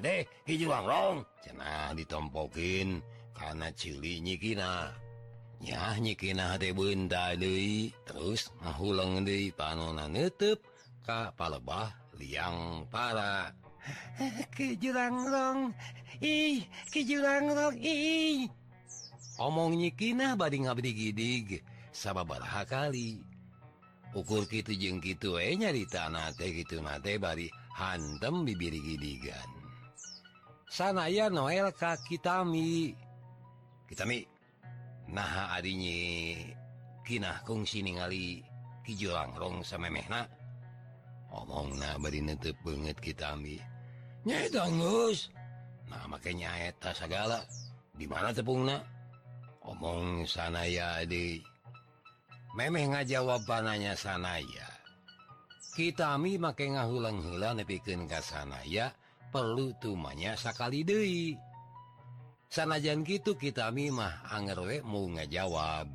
deh 0.00 0.24
ditompokin 1.92 2.88
karena 3.36 3.68
cili 3.76 4.24
nyikina. 4.24 4.96
Ya 5.60 5.92
nyikinah 6.00 6.56
benda 6.72 7.36
Dewi 7.36 7.92
terus 8.08 8.48
ngahulang 8.64 9.28
di 9.28 9.52
panonan 9.52 10.16
nutup 10.16 10.64
Ka 11.04 11.36
palebah 11.36 11.92
liang 12.16 12.88
para. 12.88 13.52
Kejurangrong 14.56 15.76
ih 16.24 16.64
kejurangrong 16.88 17.76
ih. 17.80 18.59
omongnyikinah 19.40 20.36
bading 20.36 20.68
ngabdi 20.68 20.90
Gidig. 20.92 21.48
Sababaha 21.90 22.62
kali. 22.68 23.18
Ukur 24.10 24.44
gitu 24.50 24.74
jeng 24.74 24.98
gitu 24.98 25.38
eh 25.38 25.54
nyari 25.54 25.86
tanah 25.86 26.34
gitu 26.34 26.82
nate 26.82 27.16
bari 27.22 27.46
hantem 27.78 28.42
bibir 28.42 28.74
gidigan. 28.74 29.50
Sanaya 30.66 31.30
Noel 31.30 31.70
ka 31.70 31.94
Kitami. 31.94 32.90
Kitami. 33.86 34.26
Nah 35.10 35.54
adinyi 35.54 36.34
kinah 37.06 37.42
kungsi 37.46 37.82
ningali 37.82 38.42
kijo 38.86 39.14
langrong 39.14 39.62
sama 39.62 39.90
omong 41.30 41.78
nah 41.78 41.94
bari 42.02 42.18
netep 42.22 42.58
banget 42.66 42.98
Kitami. 42.98 43.62
Nyai 44.26 44.50
dangus. 44.50 45.30
Nah 45.86 46.06
makanya 46.10 46.50
eta 46.66 46.90
segala 46.90 47.46
di 47.94 48.10
mana 48.10 48.34
tepungna? 48.34 48.99
omong 49.70 50.26
sanaya 50.26 51.06
di 51.06 51.38
meme 52.58 52.82
memang 52.82 53.06
jawabannya 53.06 53.94
sanaya. 53.94 54.68
Kitami 55.70 56.36
make 56.36 56.66
ngahulang-hulang 56.66 57.62
bikin 57.62 58.10
ke 58.10 58.18
sanaya 58.18 58.90
perlu 59.30 59.70
tumanya 59.78 60.34
sakali 60.34 60.82
Dewi 60.82 61.38
sanajan 62.50 63.06
gitu 63.06 63.38
kitami 63.38 63.94
mah 63.94 64.26
angerwe 64.34 64.82
mau 64.82 65.06
ngajawab. 65.06 65.86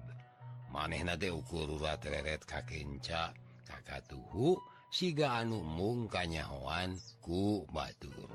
Maneh 0.72 1.04
nate 1.04 1.32
ukur 1.32 1.76
reret 1.80 2.44
kakenca 2.48 3.36
kakak 3.68 4.08
tuhu 4.08 4.56
siga 4.92 5.44
anu 5.44 5.60
mung 5.60 6.08
kanyahoan 6.08 6.96
ku 7.20 7.68
batur. 7.72 8.32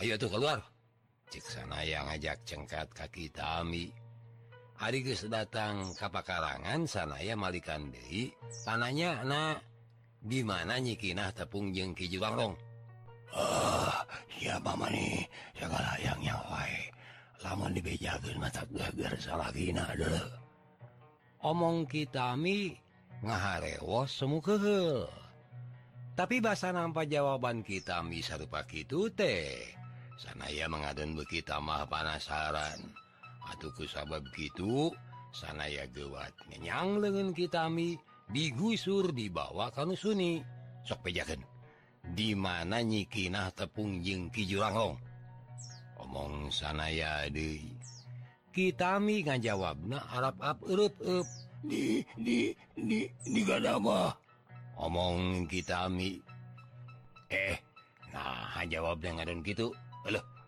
Ayo 0.00 0.20
tuh 0.20 0.28
keluar. 0.28 0.60
Cik 1.32 1.44
sana 1.48 1.80
yang 1.80 2.12
ngajak 2.12 2.44
cengkat 2.44 2.92
kaki 2.92 3.32
tami 3.32 3.88
Arigus 4.82 5.30
datang 5.30 5.94
kapakarangan 5.94 6.90
sanaya 6.90 7.38
Malikan 7.38 7.94
Dehi 7.94 8.34
tanahnya 8.66 9.22
anak 9.22 9.62
dimana 10.18 10.82
nyikinah 10.82 11.30
tepung 11.30 11.70
jeng 11.70 11.94
Kiju 11.94 12.18
Barong 12.18 12.58
oh, 13.30 13.38
ah, 13.38 14.02
ya 14.42 14.58
Paman 14.58 14.90
nih 14.90 15.22
segala 15.54 15.94
yangnya 16.02 16.34
wae. 16.50 16.90
Lamun 17.46 17.74
dibejakeun 17.78 18.42
mata 18.42 18.66
geger 18.74 19.14
salagina 19.22 19.86
dulu 19.94 20.26
omong 21.46 21.86
kitami 21.86 22.74
ngaharewos 23.22 24.10
semu 24.10 24.42
keheul 24.42 25.06
tapi 26.18 26.42
basa 26.42 26.74
nampa 26.74 27.06
jawaban 27.06 27.62
kitami 27.62 28.20
sarupa 28.20 28.66
kitu 28.68 29.08
teh. 29.14 29.64
Sanaya 30.20 30.68
mengaden 30.68 31.16
bekita 31.16 31.56
mah 31.58 31.88
panasaran. 31.88 33.01
atauku 33.50 33.88
sabab 33.88 34.22
gitu 34.36 34.92
sanaya 35.32 35.88
gewat 35.90 36.30
menyang 36.52 37.00
lengan 37.00 37.32
kitami 37.32 37.96
digusur 38.28 39.10
dibawa 39.10 39.72
kamu 39.72 39.96
Sunni 39.96 40.40
sok 40.86 41.08
pejaken. 41.08 41.40
Dimana 42.02 42.82
nyikinah 42.82 43.54
tepung 43.54 44.02
jengki 44.02 44.42
juranghong 44.46 44.98
omong 46.02 46.50
sanaya 46.50 47.30
De 47.30 47.62
kitami 48.50 49.22
nga 49.22 49.38
jawab 49.38 49.78
nah 49.86 50.02
Arab 50.10 50.36
up 50.42 50.58
erup. 50.66 50.94
Up 50.98 51.26
di 51.62 52.02
di 52.18 52.50
di 52.74 53.06
di 53.22 53.40
gak 53.46 53.62
apa 53.62 54.18
omong 54.82 55.46
kitami 55.46 56.18
eh 57.30 57.54
nah 58.10 58.66
jawab 58.66 58.98
dengan 58.98 59.30
gitu. 59.46 59.70
Loh 60.10 60.41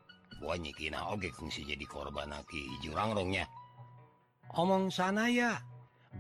Wanyikina 0.45 1.09
oge 1.09 1.33
kungsi 1.33 1.65
jadi 1.65 1.89
korban 1.89 2.29
aki 2.29 2.85
jurangrongnya. 2.85 3.49
Omong 4.55 4.93
sana 4.93 5.33
ya, 5.33 5.57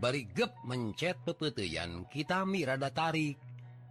bari 0.01 0.25
gep 0.33 0.51
mencet 0.65 1.21
pepetian 1.29 2.09
kita 2.09 2.49
mirada 2.49 2.89
tarik. 2.89 3.37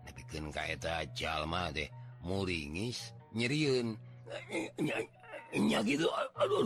Nepikin 0.03 0.49
kaeta 0.49 1.05
jalma 1.13 1.69
deh, 1.69 1.87
muringis, 2.25 3.13
nyeriun. 3.37 3.93
Nya 5.53 5.79
gitu, 5.85 6.09
aduh. 6.33 6.65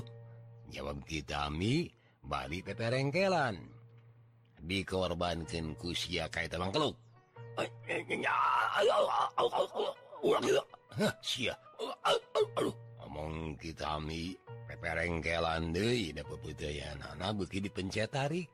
Jawab 0.72 1.04
kita 1.04 1.52
mi, 1.52 1.92
bari 2.24 2.64
peperengkelan. 2.64 3.60
Dikorbankan 4.64 5.76
kusia 5.76 6.32
kaeta 6.32 6.56
mangkeluk. 6.56 6.96
Ulang 10.24 10.44
gitu. 10.48 10.64
Hah, 10.98 11.14
sia. 11.22 11.54
Aduh 12.58 12.87
omong 13.18 13.58
kitami 13.58 14.38
peperengkelan 14.70 15.74
deh 15.74 16.14
dapat 16.14 16.38
putaya 16.38 16.94
nana 17.02 17.34
beki 17.34 17.66
dipencet 17.66 18.14
tarik 18.14 18.46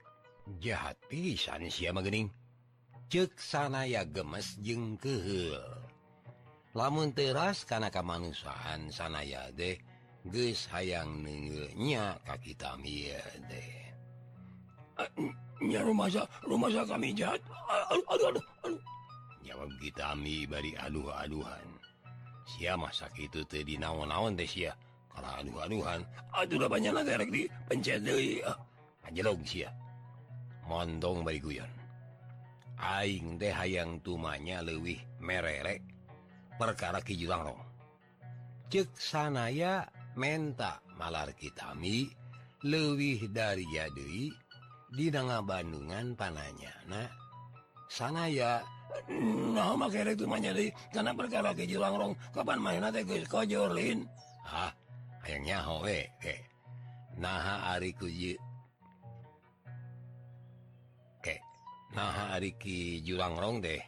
jahat 0.64 0.96
pisan 1.12 1.68
sia 1.68 1.92
magening 1.92 2.32
cek 3.12 3.36
sana 3.36 3.84
ya 3.84 4.08
gemes 4.08 4.56
jeng 4.64 4.96
kehel. 4.96 5.60
Lamun 6.74 7.14
teras 7.14 7.68
karena 7.68 7.92
kemanusiaan 7.92 8.90
sana 8.90 9.22
ya 9.22 9.52
deh 9.52 9.76
geus 10.32 10.72
hayang 10.72 11.22
nengelnya 11.22 12.18
kaki 12.24 12.56
tami 12.56 13.12
ya 13.12 13.22
deh 13.52 13.72
nya 15.68 15.84
rumah 15.84 16.08
rumah 16.48 16.72
kami 16.88 17.12
jahat. 17.12 17.44
Aduh 17.92 18.08
aduh 18.10 18.28
aduh, 18.32 18.46
aduh. 18.66 18.84
jawab 19.44 19.70
kitami 19.78 20.48
bari 20.48 20.72
aduh-aduhan 20.80 21.73
si 22.48 22.68
masa 22.76 23.08
itu 23.16 23.44
tuh 23.48 23.64
di 23.64 23.80
naon-naon 23.80 24.36
deh 24.36 24.48
ya 24.48 24.76
kalau 25.14 25.32
aduh-aduhan 25.40 26.02
aduh 26.36 26.56
udah 26.60 26.70
banyak 26.70 26.94
derek 27.06 27.30
di 27.32 27.44
pencet 27.70 28.04
deh 28.04 28.44
ah, 28.44 28.58
aja 29.08 29.22
dong 29.24 29.42
sih 29.46 29.64
ya 29.64 29.72
mondong 30.68 31.28
bayi 31.28 31.44
guyon. 31.44 31.72
Aing 32.80 33.40
teh 33.40 33.52
hayang 33.52 34.00
tumanya 34.04 34.60
lewih 34.60 35.00
mererek 35.24 35.84
perkara 36.60 37.00
kijulang 37.00 37.48
rong. 37.48 37.62
Cek 38.68 38.96
sanaya 38.98 39.88
menta 40.18 40.82
malar 40.98 41.32
kitami 41.38 42.10
lewih 42.64 43.28
dari 43.30 43.66
jadi 43.70 44.32
di 44.94 45.10
Bandungan 45.10 46.14
pananya 46.14 46.70
nah 46.86 47.10
sanaya 47.90 48.62
nah, 49.54 49.76
jadi 50.40 50.68
karena 50.94 51.12
perkara 51.14 51.52
keji 51.54 51.78
langrong 51.78 52.14
kapan 52.34 52.60
main 52.60 52.86
kojorlin? 53.28 54.08
Hah? 54.44 54.72
Ayangnya 55.24 55.64
howe 55.64 55.98
ke? 56.20 56.36
Nah 57.16 57.72
ari 57.72 57.96
kuji 57.96 58.36
ke? 61.24 61.36
Nah 61.96 62.36
ari 62.36 62.52
ki 62.60 63.00
julangrong 63.08 63.64
deh. 63.64 63.80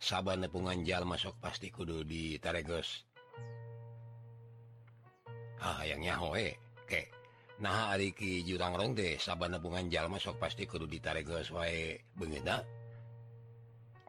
Saban 0.00 0.40
nepungan 0.46 0.86
jal 0.88 1.04
masuk 1.04 1.36
pasti 1.42 1.68
kudu 1.68 2.06
di 2.06 2.40
taregos 2.40 3.04
ah 5.60 5.82
ayangnya 5.84 6.16
howe 6.16 6.46
ke? 6.88 7.02
Nah 7.60 7.92
ari 7.92 8.16
ki 8.16 8.48
julangrong 8.48 8.96
deh. 8.96 9.20
Saban 9.20 9.52
nepungan 9.60 9.92
jal 9.92 10.08
masuk 10.08 10.40
pasti 10.40 10.64
kudu 10.64 10.88
di 10.88 11.04
taregos 11.04 11.52
wae 11.52 12.00
bengedak 12.16 12.64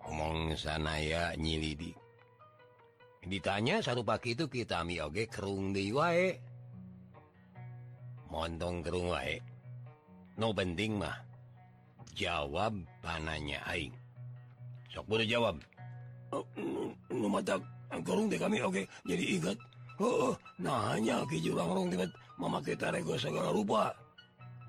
ngomong 0.09 0.57
sanaya 0.57 1.37
nyilidi 1.37 1.93
ditanya 3.29 3.77
satu 3.77 4.01
pagi 4.01 4.33
itu 4.33 4.49
kita 4.49 4.81
mi 4.81 4.97
oge 4.97 5.29
kerung 5.29 5.69
di 5.69 5.93
wae. 5.93 6.33
Montong 8.33 8.81
kerung 8.81 9.13
wae. 9.13 9.37
No 10.41 10.49
penting 10.49 10.97
mah. 10.97 11.13
Jawab 12.17 12.73
pananya 13.05 13.61
aing. 13.69 13.93
Sok 14.89 15.05
boleh 15.05 15.29
jawab. 15.29 15.61
Oh, 16.33 16.45
no 17.13 17.27
mata 17.29 17.61
kerung 18.01 18.33
di 18.33 18.41
kami 18.41 18.65
oge 18.65 18.89
jadi 19.05 19.23
ingat. 19.37 19.57
Oh, 19.99 20.31
oh 20.31 20.35
nah 20.57 20.95
hanya 20.95 21.21
ki 21.27 21.43
jurang 21.43 21.69
rong 21.69 21.89
tibat 21.93 22.09
mama 22.39 22.63
kita 22.63 22.89
regos 22.89 23.21
segala 23.21 23.53
rupa. 23.53 23.93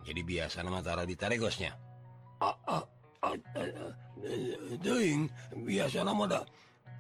Jadi 0.05 0.21
biasa 0.21 0.65
nama 0.67 0.83
tara 0.83 1.07
ditaregosnya 1.07 1.71
ah, 2.41 2.57
ah, 2.67 2.85
ah, 3.21 3.37
ah, 3.37 3.69
ah 3.69 3.93
Deing 4.81 5.29
biasa 5.65 6.05
nama 6.05 6.25
dah 6.29 6.45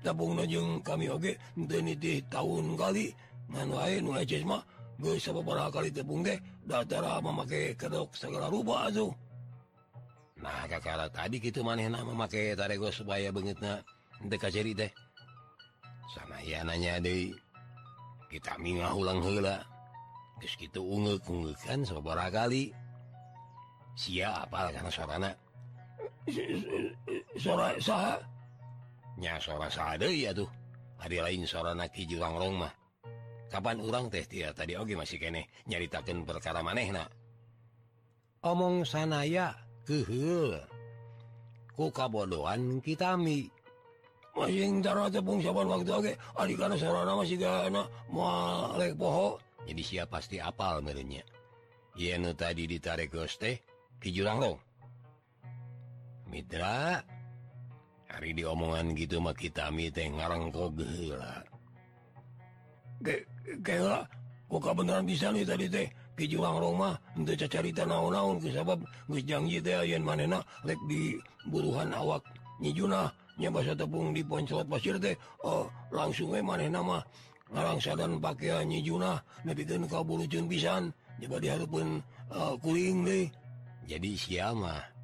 tabung 0.00 0.36
najeng 0.36 0.80
kami 0.80 1.12
oge 1.12 1.36
deni 1.52 1.92
deniti 1.96 2.24
tahun 2.32 2.76
kali. 2.76 3.12
Ngan 3.50 3.66
nu 4.06 4.14
eces 4.14 4.46
mah, 4.46 4.62
geus 5.02 5.26
sababaraha 5.26 5.74
kali 5.74 5.90
tepung 5.90 6.22
ge 6.22 6.38
datara 6.62 7.18
mamake 7.18 7.74
kedok 7.74 8.14
segala 8.14 8.46
rupa 8.46 8.86
atuh. 8.86 9.10
Nah 10.40 10.64
kakara 10.70 11.10
tadi 11.10 11.42
kitu 11.42 11.60
manehna 11.60 12.00
memakai 12.06 12.56
tarego 12.56 12.88
supaya 12.88 13.28
beungeutna 13.34 13.82
teu 14.30 14.38
kaceri 14.38 14.72
teh. 14.72 14.90
Sana 16.14 16.38
ya 16.46 16.62
nanya 16.62 17.02
deui 17.02 17.34
kita 18.30 18.54
mingah 18.62 18.94
ulang 18.94 19.20
heula. 19.20 19.60
Geus 20.40 20.56
kitu 20.56 20.80
ungeuk-ungeuk 20.80 21.58
kan 21.60 21.84
sababaraha 21.84 22.46
kali. 22.46 22.72
Sia 23.98 24.46
apal 24.46 24.72
kana 24.72 24.88
sarana 24.88 25.34
nya 29.20 29.34
sora 29.40 29.68
sad 29.68 30.00
ya 30.08 30.32
tuh. 30.34 30.48
Hari 31.00 31.16
lain 31.16 31.48
soranaki 31.48 32.04
jelangrong 32.04 32.60
mah 32.60 32.72
Kapan 33.48 33.80
urang 33.80 34.12
teh 34.12 34.22
dia? 34.28 34.52
Tadi 34.52 34.76
Oge 34.76 34.94
masih 34.94 35.16
kene 35.16 35.48
nyaritakan 35.64 36.28
perkara 36.28 36.60
manehna 36.60 37.08
omong 38.40 38.88
sanaya 38.88 39.52
kehe 39.84 40.56
ku 41.76 41.92
kabodohan 41.92 42.80
kitami 42.80 43.52
waktu 44.32 44.56
jadi 49.60 49.82
siapa 49.84 50.08
pasti 50.16 50.40
apal 50.40 50.80
merenya 50.80 51.20
Yenu 52.00 52.32
tadi 52.32 52.64
ditarik 52.64 53.12
goste 53.12 53.60
ki 54.00 54.08
jelangrong 54.08 54.56
Mitra 56.30 57.02
hari 58.06 58.30
di 58.38 58.46
omongan 58.46 58.94
gitu 58.94 59.18
mah 59.18 59.34
kita 59.34 59.66
ngarang 60.14 60.54
kok 60.54 60.70
beneran 64.78 65.06
bisa 65.06 65.34
nih 65.34 65.42
tadi 65.42 65.66
teh? 65.66 65.86
Ke 66.14 66.28
kejuang 66.28 66.60
rumah 66.60 66.94
untuk 67.16 67.32
cacarita 67.32 67.88
naon-naun 67.88 68.38
kesabab 68.38 68.78
janji 69.24 69.58
teh 69.58 69.74
yen 69.88 70.04
manena 70.04 70.38
lek 70.68 70.76
di 70.86 71.16
buruhan 71.48 71.90
awak. 71.96 72.22
Nyijuna 72.60 73.08
nyabasa 73.40 73.72
tepung 73.72 74.12
di 74.12 74.20
poncelot 74.20 74.68
pasir 74.68 75.00
teh 75.00 75.16
oh 75.42 75.66
langsung 75.90 76.30
we 76.30 76.44
manena 76.44 76.84
mah 76.84 77.00
ngarang 77.50 77.80
sadan 77.80 78.20
pakaian 78.20 78.68
nyijuna 78.68 79.16
nepikeun 79.48 79.88
ka 79.88 80.04
bulu 80.04 80.28
pisan. 80.46 80.92
Coba 81.20 81.36
dihareupeun 81.40 82.00
uh, 82.32 82.36
eh, 82.36 82.54
kuring 82.60 82.98
deh. 83.04 83.26
Jadi 83.88 84.12
siapa 84.14 84.99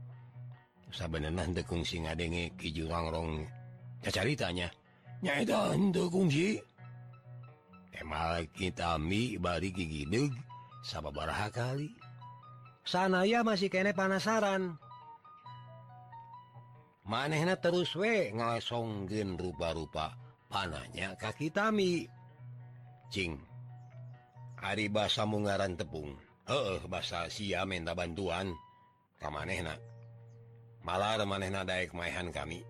dekungsi 1.52 2.06
ngadenge 2.06 2.54
kungsi? 6.12 6.60
Emal 7.96 8.44
kita 8.52 9.00
mi 9.00 9.40
bari 9.40 9.72
gigideg 9.72 10.30
sababaraha 10.84 11.48
kali. 11.48 11.90
Sanaya 12.86 13.42
masih 13.42 13.72
kene 13.72 13.96
panasaran. 13.96 14.76
Manehna 17.06 17.56
terus 17.58 17.94
we 17.94 18.34
ngelesonggen 18.34 19.38
rupa-rupa 19.38 20.18
pananya 20.50 21.14
kaki 21.14 21.54
tami 21.54 22.10
Cing 23.14 23.38
hari 24.58 24.90
basa 24.90 25.22
Mungaran 25.22 25.78
tepung. 25.78 26.18
Eh 26.46 26.82
bahasa 26.90 27.30
minta 27.66 27.94
bantuan. 27.94 28.54
Kamanehna 29.16 29.95
malar 30.86 31.18
maneh 31.26 31.50
nadaik 31.50 31.90
mayhan 31.90 32.30
kami. 32.30 32.62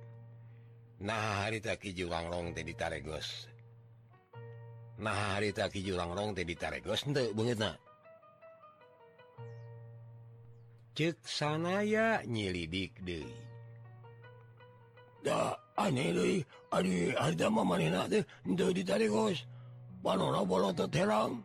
Nah 1.05 1.44
hari 1.44 1.61
taki 1.61 1.92
julangrong 1.92 2.57
teh 2.57 2.64
ditaregos. 2.64 3.52
Nah 4.96 5.37
hari 5.37 5.52
taki 5.52 5.85
julangrong 5.85 6.33
teh 6.33 6.48
ditaregos 6.48 7.05
ente 7.05 7.29
banget 7.37 7.61
na 7.61 7.76
cek 10.96 11.20
sanaya 11.29 12.24
nyelidik 12.24 12.96
deh 13.05 13.29
da 15.20 15.52
aneh 15.76 16.16
deh 16.16 16.40
adi 16.72 17.12
harita 17.12 17.52
mah 17.52 17.68
maneh 17.68 17.92
nade 17.92 18.24
ente 18.48 18.64
ditaregos. 18.72 19.44
Panora 20.00 20.40
bolot 20.46 20.79
terang 20.88 21.42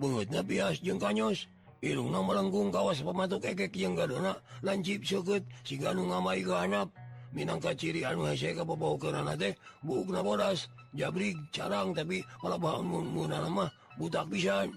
bangetnya 0.00 0.42
bias 0.42 0.82
jengkanyos 0.82 1.46
Irungna 1.78 2.18
melenggung 2.24 2.74
kawas 2.74 3.02
pematuk 3.02 3.46
kekek 3.46 3.74
yang 3.78 3.94
gadona 3.94 4.34
lancip 4.66 5.06
seket 5.06 5.46
si 5.62 5.78
ganu 5.78 6.10
ngamai 6.10 6.42
ke 6.42 6.50
anak 6.50 6.90
Minangka 7.28 7.76
ciri 7.76 8.08
anu 8.08 8.24
hese 8.24 8.56
ka 8.56 8.64
babau 8.64 8.96
kerana 8.96 9.36
teh 9.36 9.52
buukna 9.84 10.24
bodas 10.24 10.72
jabrik 10.96 11.36
carang 11.52 11.92
tapi 11.92 12.24
malah 12.40 12.80
mun 12.80 13.04
mun 13.04 13.28
nama 13.28 13.68
butak 14.00 14.32
pisan. 14.32 14.72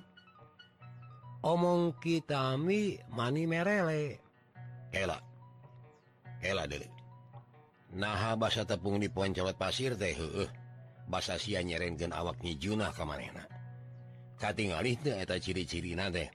Omong 1.41 1.95
kita 2.03 2.59
mi 2.59 2.99
mani 3.15 3.47
merele. 3.47 4.19
Kela. 4.91 5.17
Kela 6.43 6.67
deh. 6.67 6.83
Nah 7.95 8.35
bahasa 8.35 8.67
tepung 8.67 8.99
di 8.99 9.07
poin 9.07 9.31
cawat 9.31 9.55
pasir 9.55 9.95
teh 9.95 10.11
heuh. 10.11 10.51
Bahasa 11.07 11.39
sia 11.39 11.63
nyerengkeun 11.63 12.11
awak 12.11 12.43
nyijunah 12.43 12.91
ka 12.91 13.07
manehna. 13.07 13.47
Katingalih 14.35 14.99
teh 14.99 15.15
eta 15.15 15.39
ciri-cirina 15.39 16.11
teh. 16.11 16.27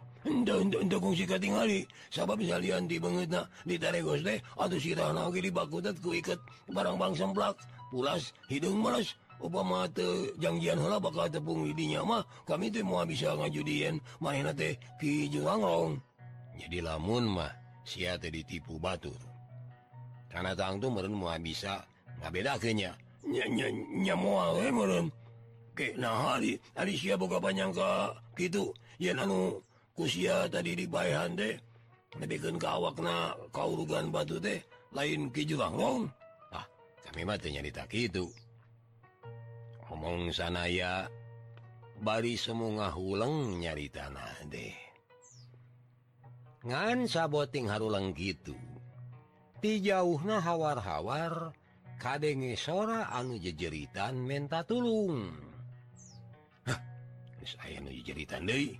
kungsi 0.98 1.24
tinggali 1.26 1.86
sabab 2.10 2.42
misalyan 2.42 2.90
di 2.90 2.98
banget 2.98 3.30
nah 3.30 3.46
ditaregos 3.62 4.26
deh. 4.26 4.38
Atau 4.58 4.78
sirana 4.78 5.30
di 5.30 5.50
bakudat 5.50 5.98
ku 6.02 6.12
ikat 6.12 6.38
barang 6.70 6.98
bang 6.98 7.14
semplak 7.14 7.56
pulas 7.90 8.34
hidung 8.50 8.82
meles. 8.82 9.14
Upama 9.36 9.84
janjian 10.40 10.80
hela 10.80 10.96
bakal 10.96 11.28
tepung 11.28 11.68
widinya 11.68 12.00
mah 12.00 12.24
kami 12.48 12.72
tuh 12.72 12.80
mau 12.80 13.04
bisa 13.04 13.36
ngajudien 13.36 14.00
main 14.16 14.48
teh 14.56 14.80
ki 14.96 15.28
junganglong 15.28 16.00
jadi 16.56 16.80
lamun 16.80 17.36
mah 17.36 17.52
sia 17.84 18.16
teh 18.16 18.32
ditipu 18.32 18.80
batur 18.80 19.36
karena 20.36 20.52
tang 20.52 20.76
tuh 20.76 20.92
meren 20.92 21.16
mau 21.16 21.32
bisa. 21.40 21.80
Nggak 22.20 22.32
beda 22.36 22.52
kenya. 22.60 22.92
nya 23.24 24.12
moal 24.12 24.60
eh 24.60 24.68
meren. 24.68 25.08
Ke 25.72 25.96
nah 25.96 26.12
hari 26.12 26.60
hari 26.76 26.92
sia 26.92 27.16
buka 27.16 27.40
panjang 27.40 27.72
ka 27.72 28.12
gitu. 28.36 28.76
Ya 29.00 29.16
anu 29.16 29.64
kusia 29.96 30.46
tadi 30.52 30.76
dibahan 30.76 31.34
deh 31.34 31.56
bikin 32.20 32.60
kawakna 32.60 33.32
kaurugan 33.50 34.12
batu 34.12 34.36
deh 34.36 34.60
lain 34.92 35.32
kijulang 35.32 36.06
ah 36.52 36.66
kami 37.08 37.24
matanya 37.24 37.64
ditak 37.64 37.90
itu 37.96 38.28
ngomong 39.88 40.28
sana 40.30 40.68
ya 40.68 41.08
bari 42.04 42.36
semua 42.36 42.92
huleng 42.92 43.58
nyari 43.64 43.88
tanah 43.88 44.36
deh 44.52 44.86
ngan 46.66 47.06
saboting 47.06 47.70
harulang 47.70 48.10
gitu. 48.10 48.58
Ti 49.62 49.78
jauh 49.80 50.18
na 50.26 50.42
hawar-hawar 50.42 51.54
kadenge 51.96 52.58
sora 52.58 53.06
anu 53.14 53.38
jejeritan 53.38 54.18
menta 54.18 54.66
tulung. 54.66 55.30
Hah, 56.66 56.80
saya 57.46 57.78
aya 57.78 57.90
jejeritan 58.02 58.50
deh 58.50 58.74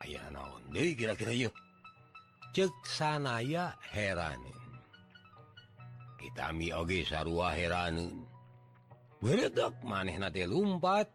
Ayah 0.00 0.26
oh. 0.28 0.32
naon 0.32 0.62
deh 0.72 0.96
kira-kira 0.96 1.32
yuk 1.36 1.54
cek 2.56 2.72
sanaya 2.88 3.76
heran 3.92 4.40
kitami 6.16 6.72
oge 6.72 7.04
sarua 7.04 7.52
heran 7.52 8.24
beredek 9.20 9.76
maneh 9.84 10.16
nate 10.16 10.44
lumpat. 10.48 11.08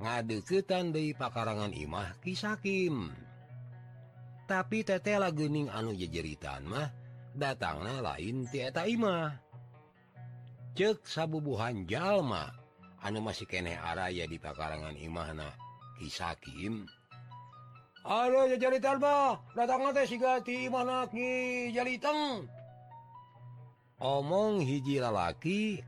Ngadeketan 0.00 0.96
dari 0.96 1.12
pakarangan 1.12 1.76
imah 1.76 2.16
kisakim 2.24 3.12
tapi 4.50 4.82
tete 4.82 5.14
laguning 5.14 5.70
anu 5.70 5.94
jejeritan 5.94 6.66
mah 6.66 6.90
datangna 7.38 8.02
lain 8.02 8.50
tieta 8.50 8.82
imah. 8.82 9.30
Cek 10.74 11.06
sabubuhan 11.06 11.86
jalma. 11.86 12.50
Anu 13.00 13.22
masih 13.22 13.46
kene 13.46 13.78
araya 13.78 14.26
di 14.26 14.42
pakarangan 14.42 14.98
imahna 14.98 15.54
kisakim 15.96 16.84
Halo 18.00 18.48
jajali 18.48 18.80
talba 18.80 19.36
datang 19.52 19.92
teh 19.92 20.08
sigati 20.08 20.72
mana 20.72 21.04
jali 21.68 22.00
teng 22.00 22.48
omong 24.00 24.64
hiji 24.64 24.96
lalaki 24.96 25.84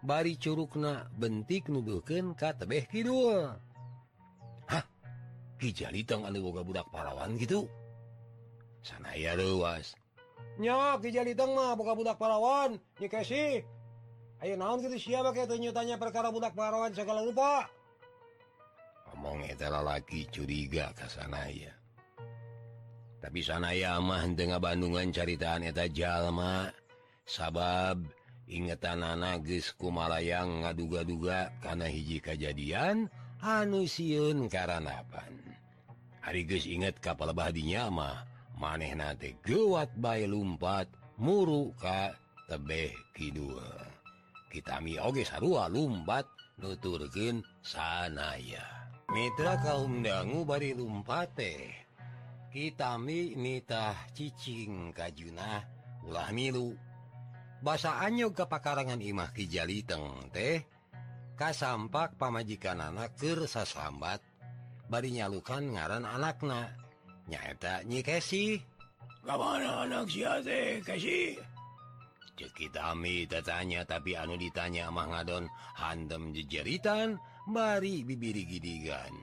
bari 0.00 0.40
curugna 0.40 1.04
bentik 1.12 1.68
nuduhken 1.68 2.32
ka 2.32 2.56
tebeh 2.56 2.88
kidul. 2.88 3.52
Hah? 4.72 4.84
Hijali 5.60 6.00
teng 6.08 6.24
anu 6.24 6.48
boga 6.48 6.64
budak 6.64 6.88
parawan 6.88 7.36
gitu? 7.36 7.68
Sanaya 8.80 9.36
luas 9.36 9.92
nya 10.56 10.96
hijali 10.96 11.36
teng 11.36 11.52
mah 11.52 11.76
boga 11.76 11.92
budak 11.92 12.16
parawan, 12.16 12.80
nya 12.96 13.08
kasih 13.12 13.60
ayo 14.40 14.54
naon 14.56 14.80
gitu 14.80 14.96
siapa 14.96 15.36
kayak 15.36 15.52
tanya 15.76 16.00
perkara 16.00 16.32
budak 16.32 16.56
parawan 16.56 16.88
segala 16.96 17.20
rupa? 17.20 17.68
mongetalaki 19.24 20.28
curiga 20.28 20.92
kasanaya 20.92 21.72
tapi 23.24 23.40
sanaya 23.40 23.96
mah 24.04 24.20
dengan 24.36 24.60
Bandungan 24.60 25.08
caritaan 25.08 25.64
eta 25.64 25.88
Jalma. 25.88 26.68
Sabab 27.24 28.04
ingetan 28.44 29.00
nagis 29.00 29.72
kumalayang 29.80 30.60
ngaduga-duga 30.60 31.48
karena 31.64 31.88
hiji 31.88 32.20
kejadian 32.20 33.08
anusiun 33.40 34.44
karanapan. 34.52 35.40
Harigus 36.20 36.68
inget 36.68 37.00
kapal 37.00 37.32
badinya 37.32 37.88
mah 37.88 38.28
maneh 38.60 38.92
nate 38.92 39.40
gewat 39.40 39.88
bay 39.96 40.28
lumpat 40.28 40.92
muruka 41.16 42.12
tebeh 42.44 42.92
kidul. 43.16 43.56
Kita 44.52 44.84
mi 44.84 45.00
oge 45.00 45.24
sarua 45.24 45.72
lumpat 45.72 46.28
nuturkin 46.60 47.40
sanaya. 47.64 48.83
Mitra 49.14 49.54
kaum 49.62 50.02
dangu 50.02 50.42
bari 50.42 50.74
lumpate. 50.74 51.70
Kitami 52.50 53.38
nitah 53.38 54.10
cicing 54.10 54.90
kajuna 54.90 55.62
ulah 56.02 56.34
milu. 56.34 56.74
Basaannya 57.62 58.34
ke 58.34 58.42
pakarangan 58.50 58.98
Imah 58.98 59.30
Kijali 59.30 59.86
teng 59.86 60.34
teh 60.34 60.66
kasampak 61.38 62.18
pamajikan 62.18 62.82
anak 62.82 63.14
ker 63.14 63.46
sasambat. 63.46 64.18
Bari 64.90 65.14
nyalukan 65.14 65.62
ngaran 65.62 66.10
anakna. 66.10 66.74
Nyata 67.30 67.86
nyikesi 67.86 68.58
Kamana 69.22 69.86
anak 69.86 70.10
si 70.10 70.26
ate 70.26 70.82
kasih 70.82 71.38
Cekitami 72.34 73.30
tatanya 73.30 73.86
tapi 73.86 74.18
anu 74.18 74.34
ditanya 74.34 74.90
mah 74.90 75.06
ngadon 75.06 75.46
handem 75.78 76.34
jejeritan. 76.34 77.22
Mari 77.44 78.04
bibiri 78.04 78.48
gidigan 78.48 79.14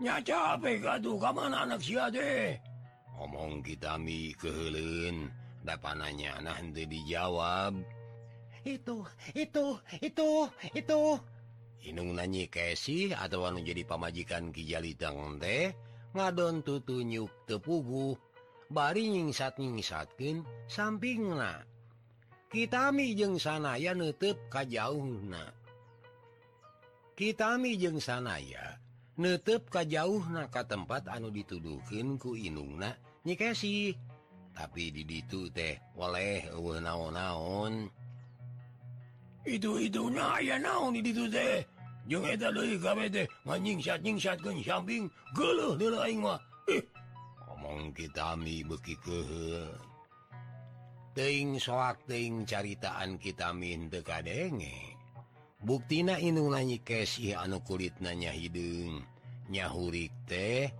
nya 0.00 0.16
gidigannya 0.24 0.80
aduh 0.80 1.20
mana 1.20 1.68
anak 1.68 1.84
si 1.84 1.92
deh 1.92 2.56
ngomong 3.20 3.60
kitami 3.60 4.32
kehelun 4.32 5.28
dapat 5.60 5.94
nanya 6.00 6.40
nah 6.40 6.56
nanti 6.56 6.88
dijawab. 6.88 7.76
Itu 8.64 9.04
itu 9.32 9.76
itu 10.00 10.48
itu. 10.76 11.00
Inung 11.88 12.12
nanyi 12.12 12.44
Kesi 12.48 13.08
atau 13.12 13.48
anu 13.48 13.64
jadi 13.64 13.88
pamajikan 13.88 14.52
Kijalitang 14.52 15.40
teh? 15.40 15.72
Ngadon 16.12 16.60
tutunyuk 16.60 17.48
tepugu 17.48 18.18
bari 18.68 19.08
nyingsat 19.08 19.56
nyingsatkin 19.56 20.44
samping 20.68 21.32
kita 22.50 22.90
mi 22.90 23.14
jeng 23.14 23.38
sanaya 23.38 23.94
nutup 23.94 24.34
kajauh 24.50 25.06
na 25.30 25.54
kitami 27.20 27.76
jeung 27.76 28.00
sanaya. 28.00 28.80
Nutup 29.20 29.68
kajauh 29.68 30.24
naka 30.32 30.64
tempat 30.64 31.04
anu 31.12 31.28
dituduhkin 31.28 32.16
ku 32.16 32.32
inungna 32.32 32.96
nyikesi 33.28 33.92
tapi 34.56 34.88
diditu 34.88 35.52
teh 35.52 35.76
oleh 36.00 36.48
uh 36.48 36.80
naon-naon. 36.80 37.92
Itu 39.44 39.76
itu 39.76 40.08
na 40.08 40.40
ya 40.40 40.56
naon 40.56 40.96
di 40.96 41.04
ditu 41.04 41.28
teh? 41.28 41.60
Jeung 42.08 42.24
eta 42.24 42.48
deui 42.48 42.80
gawe 42.80 43.04
teh 43.12 43.28
manyingsat-nyingsatkeun 43.44 44.64
samping 44.64 45.12
geuleuh 45.36 45.76
deuleuh 45.76 46.00
aing 46.00 46.24
mah. 46.24 46.40
Eh 46.72 46.80
omong 47.52 47.92
kitami 47.92 48.64
beuki 48.64 48.96
keuheun 49.04 49.76
teuing 51.12 51.60
soak 51.60 52.00
teuing 52.08 52.48
caritaan 52.48 53.20
kitamin 53.20 53.92
teu 53.92 54.00
kadenge 54.00 54.99
buktina 55.60 56.16
Inung 56.20 56.52
nanyi 56.52 56.80
Kesi 56.80 57.32
anu 57.32 57.60
kulit 57.62 57.96
nanya 58.00 58.32
hidung. 58.32 59.04
Nyahurik 59.50 60.12
teh 60.26 60.70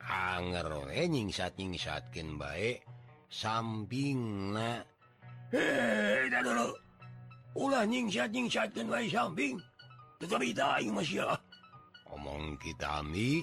anger 0.00 0.66
nying 0.66 1.30
angernyingsaatnyingsaatkan 1.30 2.36
baik 2.36 2.84
samping 3.30 4.52
na 4.56 4.82
hey, 5.54 6.28
dulu. 6.30 6.74
Ulahnyingsaatnyingsaatkan 7.58 8.86
baik 8.86 9.10
samping. 9.10 9.56
Tetapi 10.20 10.52
daing 10.52 10.92
masya 10.92 11.40
omong 12.10 12.58
kita 12.58 13.00
mi 13.06 13.42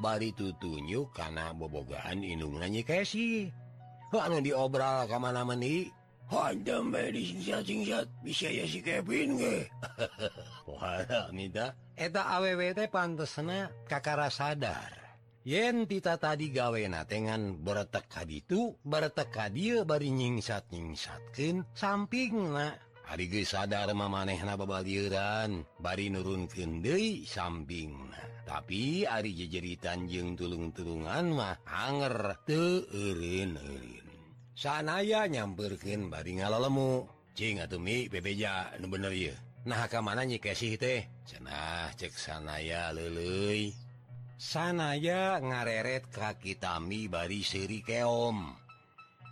bari 0.00 0.30
tutunjuk 0.34 1.10
karena 1.14 1.54
bobogaan 1.54 2.22
Inung 2.22 2.58
nanyi 2.58 2.86
Kesi 2.86 3.50
anu 4.14 4.38
diobral 4.38 5.10
kemana-meni 5.10 5.90
disingkat-singkat 6.28 8.06
bisa 8.24 8.48
minta 11.30 11.76
awwT 11.96 12.80
pantesna 12.90 13.70
Kakara 13.86 14.28
sadar. 14.32 15.04
Yen 15.44 15.84
tita 15.84 16.16
tadi 16.16 16.48
gawenatengan 16.48 17.60
beretekad 17.60 18.28
itu 18.32 18.72
beretekad 18.80 19.52
dia 19.52 19.84
bari 19.84 20.08
nyingsat-nyingsatkin 20.08 21.68
samping 21.76 22.56
na. 22.56 22.72
Hari 23.04 23.28
ge 23.28 23.44
sadar 23.44 23.92
memanehna 23.92 24.56
babaliran 24.56 25.60
bari 25.76 26.08
nurun 26.08 26.48
kendai 26.48 27.28
samping 27.28 27.92
tapi 28.44 29.04
Ari 29.08 29.32
jejeritan 29.36 30.08
jeung 30.08 30.36
tulung-tulungan 30.36 31.32
mah 31.32 31.60
anger 31.68 32.40
teu 32.48 32.84
eureun 32.92 33.56
eureun 33.56 34.03
sanaya 34.54 35.26
nyammperkin 35.26 36.08
bari 36.08 36.38
ngalalemu 36.38 37.14
Cing 37.34 37.58
atau 37.58 37.82
mi 37.82 38.06
bebeja 38.06 38.70
nu 38.78 38.86
bener 38.86 39.10
ye. 39.10 39.34
nah 39.66 39.90
ka 39.90 39.98
mana 39.98 40.22
nyi 40.22 40.38
kasih 40.38 40.78
teh? 40.78 41.02
Cenah 41.26 41.90
cek 41.98 42.14
sanaya 42.14 42.94
lele 42.94 43.74
sanaya 44.38 45.42
ngareret 45.42 46.14
ka 46.14 46.38
kitami 46.38 47.10
bari 47.10 47.42
seri 47.42 47.82
keom. 47.82 48.54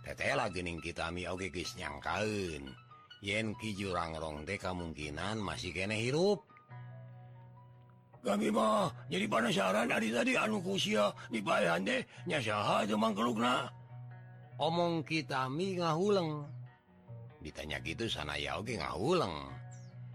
Tetela 0.03 0.51
lagining 0.51 0.83
kitami 0.83 1.23
oge 1.31 1.47
guys 1.47 1.79
nyangkaun 1.79 2.75
yen 3.23 3.55
ki 3.55 3.71
jurangrong 3.79 4.43
teh 4.43 4.59
kemungkinan 4.59 5.39
masih 5.39 5.71
kene 5.71 5.95
hirup. 5.95 6.43
Kami 8.19 8.51
mah 8.51 8.91
jadi 9.07 9.31
panasaran 9.31 9.87
dari 9.87 10.11
tadi 10.11 10.35
anu 10.35 10.59
kusia 10.59 11.07
di 11.31 11.39
bayande 11.39 12.03
nyasaha 12.27 12.83
cuma 12.83 13.15
kelukna 13.15 13.71
omong 14.57 15.05
kitami 15.07 15.79
ngahuleng. 15.79 16.45
Ditanya 17.43 17.79
gitu 17.83 18.07
sana 18.07 18.39
ya 18.39 18.57
oke 18.59 18.79
ngahuleng 18.79 19.63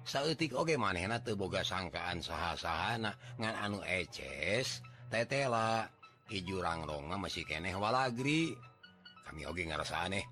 sautik 0.08 0.56
oke 0.56 0.72
teu 1.20 1.36
boga 1.36 1.60
sangkaan 1.60 2.24
saha-sahana. 2.24 3.12
Ngan 3.36 3.54
anu 3.60 3.78
eces 3.84 4.80
tetela 5.12 5.84
kijurangronga 6.32 7.20
masih 7.20 7.44
keneh 7.44 7.76
walagri. 7.76 8.56
Kami 9.28 9.44
oge 9.44 9.68
ngerasa 9.68 10.08
aneh 10.08 10.24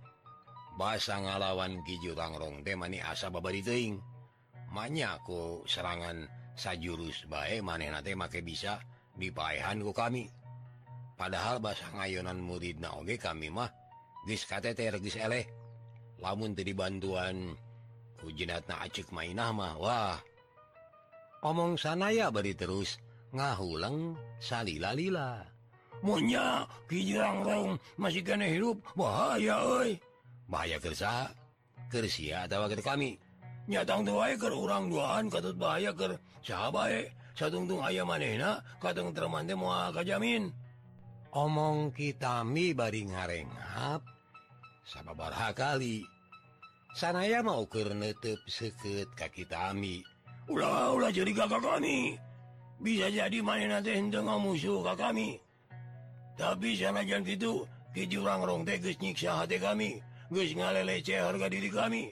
basa 0.81 1.21
ngalawan 1.21 1.85
kijurang-rong 1.85 2.65
de 2.65 2.73
mani 2.77 3.01
asa 3.01 3.33
babari 3.33 3.65
teing 3.65 3.97
manya 4.73 5.17
ku 5.25 5.65
serangan 5.65 6.29
sajurus 6.53 7.25
baik 7.29 7.65
maneh 7.65 7.89
make 7.93 8.41
bisa 8.41 8.81
dipaehan 9.13 9.85
ku 9.85 9.93
kami. 9.93 10.25
Padahal 11.17 11.61
basa 11.61 11.89
ngayonan 11.97 12.41
murid 12.41 12.81
naoge 12.81 13.17
kami 13.17 13.49
mah 13.49 13.69
lamun 16.19 16.53
tadi 16.57 16.73
bantuan 16.75 17.55
hujanatnaik 18.21 19.07
main 19.15 19.37
nama 19.37 19.79
Wah. 19.79 20.19
Omong 21.47 21.79
sanaya 21.79 22.33
bari 22.33 22.57
terus 22.57 22.99
ngahulang 23.31 24.19
salilalila. 24.43 25.45
Munya 26.03 26.67
kijang 26.91 27.47
masih 27.97 28.21
kena 28.27 28.51
hirup 28.51 28.83
bahaya 28.99 29.63
oi 29.63 29.97
bahaya 30.51 30.77
kersa 30.83 31.31
kersia 31.89 32.51
atau 32.51 32.67
ke 32.67 32.83
kami. 32.83 33.17
Nyatang 33.67 34.07
tuh 34.07 34.23
ke 34.39 34.49
orang 34.51 34.91
duaan 34.91 35.27
katut 35.31 35.57
bahaya 35.59 35.91
ke 35.95 36.19
sahabat 36.43 37.11
satungtung 37.35 37.83
ayam 37.83 38.07
manehna 38.07 38.63
katung 38.83 39.15
termante 39.15 39.55
mau 39.55 39.91
kajamin. 39.95 40.51
Omong 41.37 41.93
kita 41.93 42.47
mi 42.47 42.73
bari 42.73 43.05
ngarengap 43.07 44.16
sama 44.87 45.13
barha 45.13 45.51
kali. 45.51 46.07
Sanaya 46.97 47.43
mau 47.45 47.67
ke 47.69 47.85
nutup 47.93 48.41
seket 48.49 49.11
kaki 49.19 49.45
kami 49.45 50.07
ulah-ulah 50.47 51.11
jadi 51.11 51.33
kakak 51.35 51.63
kami. 51.63 52.19
Bisa 52.77 53.09
jadi 53.09 53.39
main 53.41 53.73
dengan 53.83 54.39
musuh 54.39 54.85
kami. 54.85 55.41
Tapi 56.37 56.77
sanajan 56.77 57.25
gitu 57.25 57.65
kijurang 57.97 58.45
rong 58.45 58.63
nyiksa 58.69 59.45
hati 59.45 59.57
kami. 59.57 59.99
Guys 60.29 60.53
ngalelece 60.53 61.17
harga 61.17 61.47
diri 61.49 61.71
kami. 61.73 62.03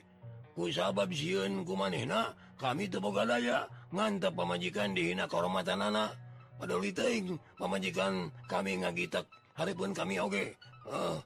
Ku 0.55 0.71
sabab 0.71 1.11
siun 1.11 1.67
ku 1.67 1.75
manehna 1.75 2.33
kami 2.57 2.87
teboga 2.87 3.27
daya 3.27 3.67
ngantap 3.91 4.33
pemajikan 4.33 4.95
dihina 4.95 5.27
kehormatan 5.27 5.83
anak 5.83 6.15
padahal 6.55 6.79
itu 6.79 7.35
pemajikan 7.59 8.31
kami 8.47 8.79
ngagitak 8.79 9.27
haripun 9.53 9.91
kami 9.91 10.15
oge. 10.17 10.55
Okay. 10.87 10.95
uh, 10.95 11.19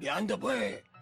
dianp 0.00 0.40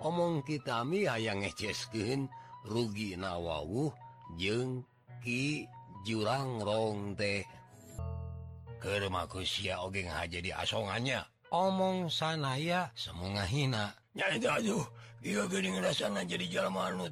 omong 0.02 0.42
kitami 0.42 1.06
hayang 1.06 1.46
ngeceskeun 1.46 2.26
rugi 2.66 3.14
nawawuh 3.14 3.94
jeung 4.34 4.82
Ki 5.18 5.66
jurang 6.06 6.62
rong 6.62 7.18
teh. 7.18 7.42
Kemakusia 8.78 9.82
oge 9.82 10.06
aja 10.06 10.38
di 10.38 10.54
asongannya. 10.54 11.26
Omong 11.50 12.06
sanaya 12.06 12.94
semua 12.94 13.42
hina. 13.42 13.98
Ya 14.14 14.30
itu 14.30 14.46
aduh. 14.46 14.86
ngerasana 15.22 16.22
jadi 16.22 16.46
Jerman 16.46 17.10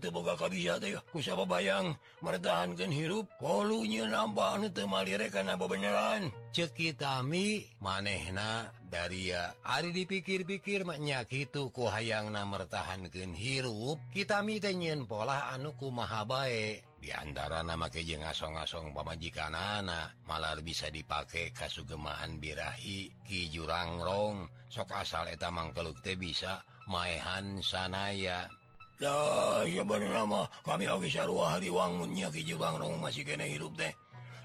bisa 1.10 1.34
bayang 1.42 1.98
mertahankan 2.22 2.94
hirup 2.94 3.26
kolunya 3.42 4.06
nambahre 4.06 5.26
karena 5.26 5.58
beneran 5.58 6.30
cekitami 6.54 7.66
manehna 7.82 8.70
Daria 8.86 9.50
Ari 9.66 9.90
dipikir-pikir 9.90 10.86
menyakitu 10.86 11.74
ku 11.74 11.90
hayang 11.90 12.30
na 12.30 12.46
mertahankan 12.46 13.34
hirup 13.34 13.98
kita 14.14 14.38
mitenyin 14.46 15.10
pola 15.10 15.50
anuku 15.50 15.90
mabae 15.90 16.86
diantara 17.06 17.62
nama 17.62 17.86
kejeng 17.86 18.26
ngasong-asong 18.26 18.90
pemajikan 18.90 19.54
anak 19.54 20.18
malar 20.26 20.58
bisa 20.58 20.90
dipakai 20.90 21.54
kasugemaan 21.54 22.42
birahi 22.42 23.06
Ki 23.22 23.46
jurangrong 23.46 24.50
sok 24.66 24.90
asal 24.90 25.30
eta 25.30 25.54
mangkeluk 25.54 26.02
teh 26.02 26.18
bisa 26.18 26.66
maehan 26.90 27.62
sanaya. 27.62 28.50
Lah 28.98 29.62
nama 29.62 30.50
kami 30.66 30.88
wangunnya 30.88 32.32
Kijurangrong 32.32 32.98
masih 32.98 33.22
kena 33.22 33.46
hidup 33.46 33.70
teh. 33.78 33.92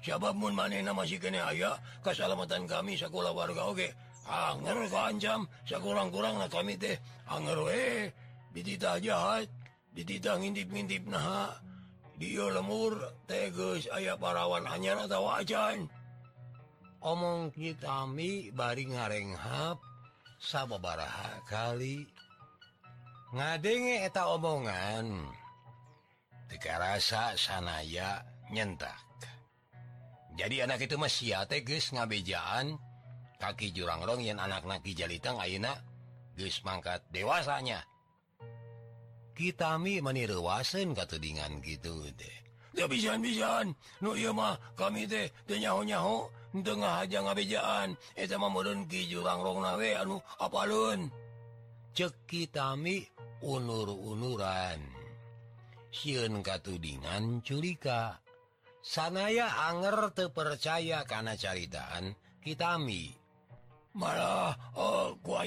Siapapun 0.04 0.54
maneh 0.54 0.86
masih 0.86 1.18
kene 1.18 1.42
aya 1.42 1.74
keselamatan 2.04 2.66
kami 2.70 2.94
sekolah 2.98 3.32
warga 3.34 3.70
oke 3.70 3.86
Anger 4.22 4.86
kancam 4.86 5.50
sekurang-kurang 5.66 6.38
kami 6.46 6.78
teh. 6.78 6.94
Anger 7.26 7.58
we 7.66 8.12
ditita 8.54 9.02
jahat 9.02 9.50
ditita 9.90 10.38
ngintip-ngintip 10.38 11.10
nah 11.10 11.58
dia 12.22 12.46
lemur 12.54 13.02
teges 13.26 13.90
ayah 13.98 14.14
parawan 14.14 14.62
hanya 14.70 14.94
atau 15.02 15.26
wajan 15.26 15.90
omong 17.02 17.50
kitami 17.50 18.54
bari 18.54 18.86
ngarenghap 18.86 19.82
sababaraha 20.38 21.42
kali. 21.50 22.06
Ngadenge 23.32 24.06
eta 24.06 24.28
omongan 24.30 25.26
teka 26.46 26.78
rasa 26.78 27.34
sanaya 27.34 28.22
nyentak. 28.52 28.96
Jadi 30.36 30.64
anak 30.64 30.84
itu 30.84 30.96
masih 30.96 31.42
teges 31.48 31.92
ngabejaan 31.92 32.76
kaki 33.40 33.74
jurangrong 33.74 34.22
yang 34.22 34.38
anak-anak 34.38 34.84
jalita 34.94 35.34
ayeuna 35.36 35.74
geus 36.36 36.60
mangkat 36.62 37.02
dewasanya. 37.10 37.84
kitami 39.34 40.00
meniruasen 40.04 40.96
katudingan 40.96 41.60
gitu 41.64 42.06
deh 42.16 42.36
bisan-bisan. 42.72 43.76
Mah. 44.32 44.56
Kami 44.80 45.04
tehnyahu-nyahu 45.44 46.42
Dengah 46.52 47.08
aja 47.08 47.24
ngabejaan 47.24 47.96
eh, 48.12 48.28
mudun 48.28 48.84
kijurang 48.84 49.40
nawe 49.40 49.88
anu 50.04 50.20
apalun 50.36 51.08
cekitami 51.96 53.08
unur-unuran. 53.40 54.76
Siun 55.88 56.44
katudingan 56.44 57.40
culika 57.40 58.20
sanaya 58.84 59.48
anger 59.64 60.12
terpercaya 60.12 61.08
karena 61.08 61.32
caritaan 61.40 62.12
kitami 62.44 63.16
malah 63.96 64.52
oh, 64.76 65.16
ku 65.24 65.40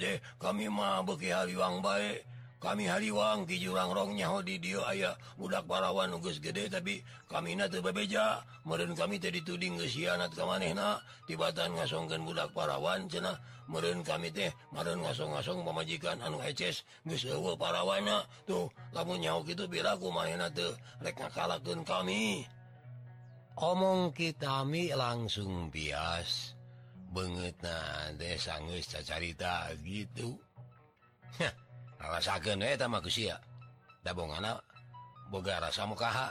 de 0.00 0.24
kami 0.40 0.72
mah 0.72 1.04
beki 1.04 1.36
hariwang 1.36 1.84
baik. 1.84 2.24
kami 2.56 2.88
Haliwang 2.88 3.44
di 3.44 3.60
jurang 3.60 3.92
rongnyaho 3.92 4.40
di 4.40 4.56
dia 4.56 4.80
aya. 4.88 5.12
Budak 5.36 5.68
parawan 5.68 6.08
nugus 6.08 6.40
gede 6.40 6.72
tapi 6.72 7.04
kami 7.28 7.52
na 7.52 7.68
bebeja. 7.68 8.40
Meren 8.64 8.96
kami 8.96 9.20
tadi 9.20 9.44
tuding 9.44 9.76
kesianat 9.76 10.32
ke 10.32 10.40
manehna 10.40 10.96
tibatan 11.28 11.76
ngasongkan 11.76 12.24
budak 12.24 12.48
parawan 12.56 13.04
cena 13.12 13.36
meren 13.68 14.00
kami 14.00 14.32
teh 14.32 14.48
meren 14.72 15.04
ngasong-ngasong 15.04 15.66
pemajikan 15.66 16.16
anu 16.24 16.38
heces 16.38 16.86
geus 17.04 17.26
parawana 17.58 18.24
tuh 18.46 18.70
kamu 18.94 19.20
nyaho 19.20 19.42
gitu 19.44 19.66
biraku 19.68 20.08
manehna 20.08 20.48
teu 20.48 20.72
rek 21.04 21.20
ngakalakeun 21.20 21.84
kami. 21.84 22.48
Omong 23.56 24.16
kitami 24.16 24.96
langsung 24.96 25.68
bias. 25.68 26.56
Banget 27.12 27.56
nah 27.60 28.12
deh 28.16 28.36
sanggeus 28.40 28.88
cacarita 28.88 29.72
gitu. 29.84 30.40
Hah. 31.36 31.65
manusia 32.86 33.36
boga 35.26 35.58
rasa 35.58 35.82
mukaha 35.90 36.30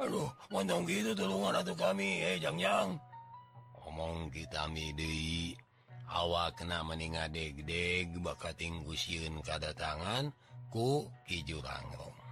Aduh 0.00 0.30
montong 0.50 0.82
gitu 0.88 1.14
tulungan 1.14 1.62
atau 1.62 1.74
kami 1.78 2.22
eh 2.22 2.38
jangjang 2.42 2.98
omong 3.86 4.30
kita 4.34 4.66
midi 4.70 5.54
awak 6.10 6.58
kena 6.58 6.82
meninga 6.82 7.30
degdeg 7.30 8.10
bakat 8.18 8.58
tinggu 8.58 8.94
siun 8.98 9.38
kada 9.46 9.70
tangan 9.74 10.32
ku 10.72 11.06
kijurangrong 11.28 12.22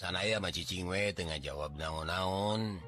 sanaya 0.00 0.40
macicingwe 0.40 1.12
tengah 1.12 1.36
jawab 1.36 1.76
naon-naon. 1.76 2.80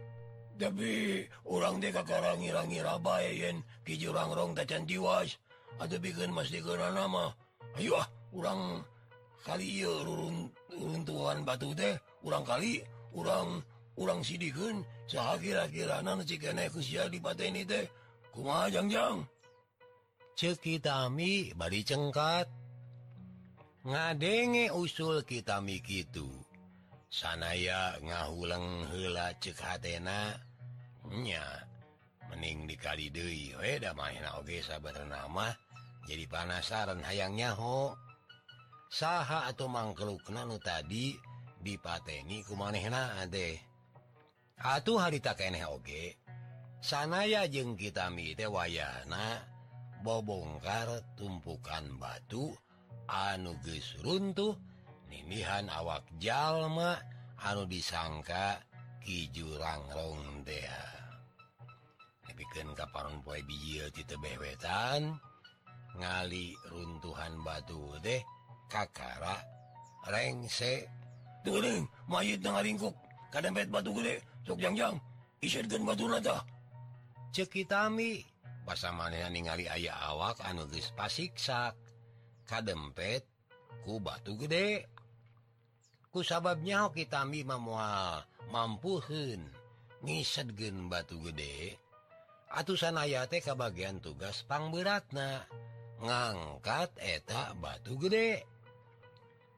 Tapi 0.57 1.25
orang 1.45 1.77
deka 1.77 2.01
karang 2.09 2.41
ngira-ngira 2.41 2.97
bayen 3.05 3.61
kiju 3.85 4.17
rangrong 4.17 4.57
tacan 4.57 4.89
diwas 4.89 5.37
atau 5.77 6.01
bikin 6.01 6.33
masih 6.33 6.65
ke 6.65 6.73
nama 6.77 7.37
Ayoah 7.79 8.07
urang 8.37 8.85
kali 9.43 9.85
runtuhan 10.73 11.45
batu 11.45 11.73
teh 11.73 11.97
urang 12.25 12.45
kali 12.45 12.85
urang 13.17 13.65
urang 13.97 14.21
sidikan 14.25 14.85
sah 15.09 15.37
kira-kira 15.37 16.01
di 17.09 17.19
ini 17.49 17.63
teh. 17.65 17.85
Kumajang 18.33 18.89
cekitami 20.37 21.53
bari 21.53 21.85
cengkat. 21.85 22.49
Ngadenge 23.83 24.71
usul 24.71 25.27
kita 25.27 25.59
mi 25.59 25.83
gitu 25.83 26.31
sanaya 27.13 28.01
ngahuleng 28.01 28.89
hela 28.89 29.37
cek 29.37 29.59
hatnanya 29.61 30.33
mening 32.33 32.65
dikali 32.65 33.13
Dewi 33.13 33.53
weda 33.61 33.93
main 33.93 34.25
oke 34.41 34.57
sahabat 34.65 34.97
nama 35.05 35.53
jadi 36.09 36.25
panasaran 36.27 37.03
hayangnyahok 37.03 37.99
saha 38.93 39.49
atau 39.51 39.67
mangkeluk 39.71 40.27
nanu 40.35 40.59
tadi 40.59 41.15
dipateni 41.63 42.43
ku 42.43 42.59
manehna 42.59 43.23
deh 43.31 43.73
Atuh 44.63 44.95
hari 44.95 45.19
tak 45.19 45.43
eneh 45.43 45.67
oge. 45.67 46.15
Sanaya 46.79 47.51
jeng 47.51 47.75
kitami 47.75 48.31
teh 48.39 48.47
wayana 48.47 49.43
bobongkar 50.07 51.03
tumpukan 51.19 51.99
batu 51.99 52.55
anu 53.11 53.59
geus 53.67 53.99
runtuh 54.07 54.55
ninihan 55.11 55.67
awak 55.67 56.07
jalma 56.23 56.99
anu 57.43 57.67
disangka 57.67 58.63
ki 59.03 59.35
jurang 59.35 59.83
rong 59.91 60.47
dea 60.47 60.87
nepikeun 62.31 62.75
poe 63.27 63.43
biji 63.43 63.83
teu 64.07 64.19
bewetan. 64.23 65.19
ngali 65.97 66.57
runtuhan 66.69 67.37
batu 67.45 67.97
deh 68.01 68.21
Kakara 68.73 69.37
rengse. 70.09 70.89
Turing 71.43 71.85
mayit 72.07 72.39
na 72.41 72.55
ngaringkuk 72.55 72.95
kadempet 73.35 73.67
batu 73.69 73.91
gede 73.99 74.23
sok 74.47 74.63
jangjang. 74.63 74.97
Isirkeun 75.43 75.83
batu 75.83 76.07
rata 76.07 76.39
cekitami 77.35 78.23
basa 78.63 78.95
manehna 78.95 79.27
ningali 79.27 79.67
aya 79.67 79.91
awak 80.07 80.39
anu 80.47 80.71
geus 80.71 80.95
pasiksak. 80.95 81.75
Kadempet 82.47 83.27
ku 83.83 83.99
batu 83.99 84.39
gede 84.39 84.87
ku 86.15 86.23
sababnya 86.23 86.87
kitami 86.95 87.43
mamual 87.43 88.23
mampuheun. 88.55 89.43
Ngisedgeun 90.03 90.87
batu 90.87 91.19
gede 91.27 91.83
atusan 92.53 92.95
sanaya 92.95 93.25
teh 93.27 93.41
kabagian 93.41 93.99
tugas 93.99 94.45
pangberatna. 94.45 95.49
ngangkat 96.03 96.91
eta 96.99 97.55
batu 97.63 97.95
gede. 97.97 98.43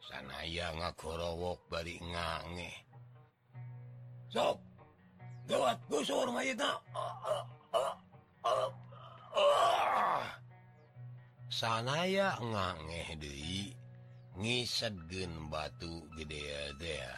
Sanaya 0.05 0.71
ngakorowok 0.77 1.59
bari 1.73 1.97
ngange. 1.99 2.73
Sok 4.29 4.61
gawat 5.49 5.81
gusur 5.89 6.29
mayitna. 6.29 6.77
Sanaya 11.49 12.37
ngangeh 12.39 13.09
deui 13.17 13.73
ngisedgeun 14.35 15.47
batu 15.47 16.03
gede 16.19 16.75
dea 16.83 17.15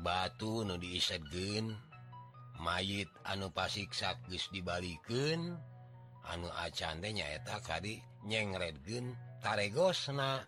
batu 0.00 0.62
nu 0.62 0.78
diisedgeun 0.78 1.74
mayit 2.62 3.10
anu 3.26 3.50
pasiksa 3.50 4.14
geus 4.30 4.46
dibalikeun 4.54 5.58
anu 6.30 6.50
acandenyaeta 6.50 7.62
tadi 7.62 8.02
nyengredgen 8.26 9.14
taregosna. 9.38 10.42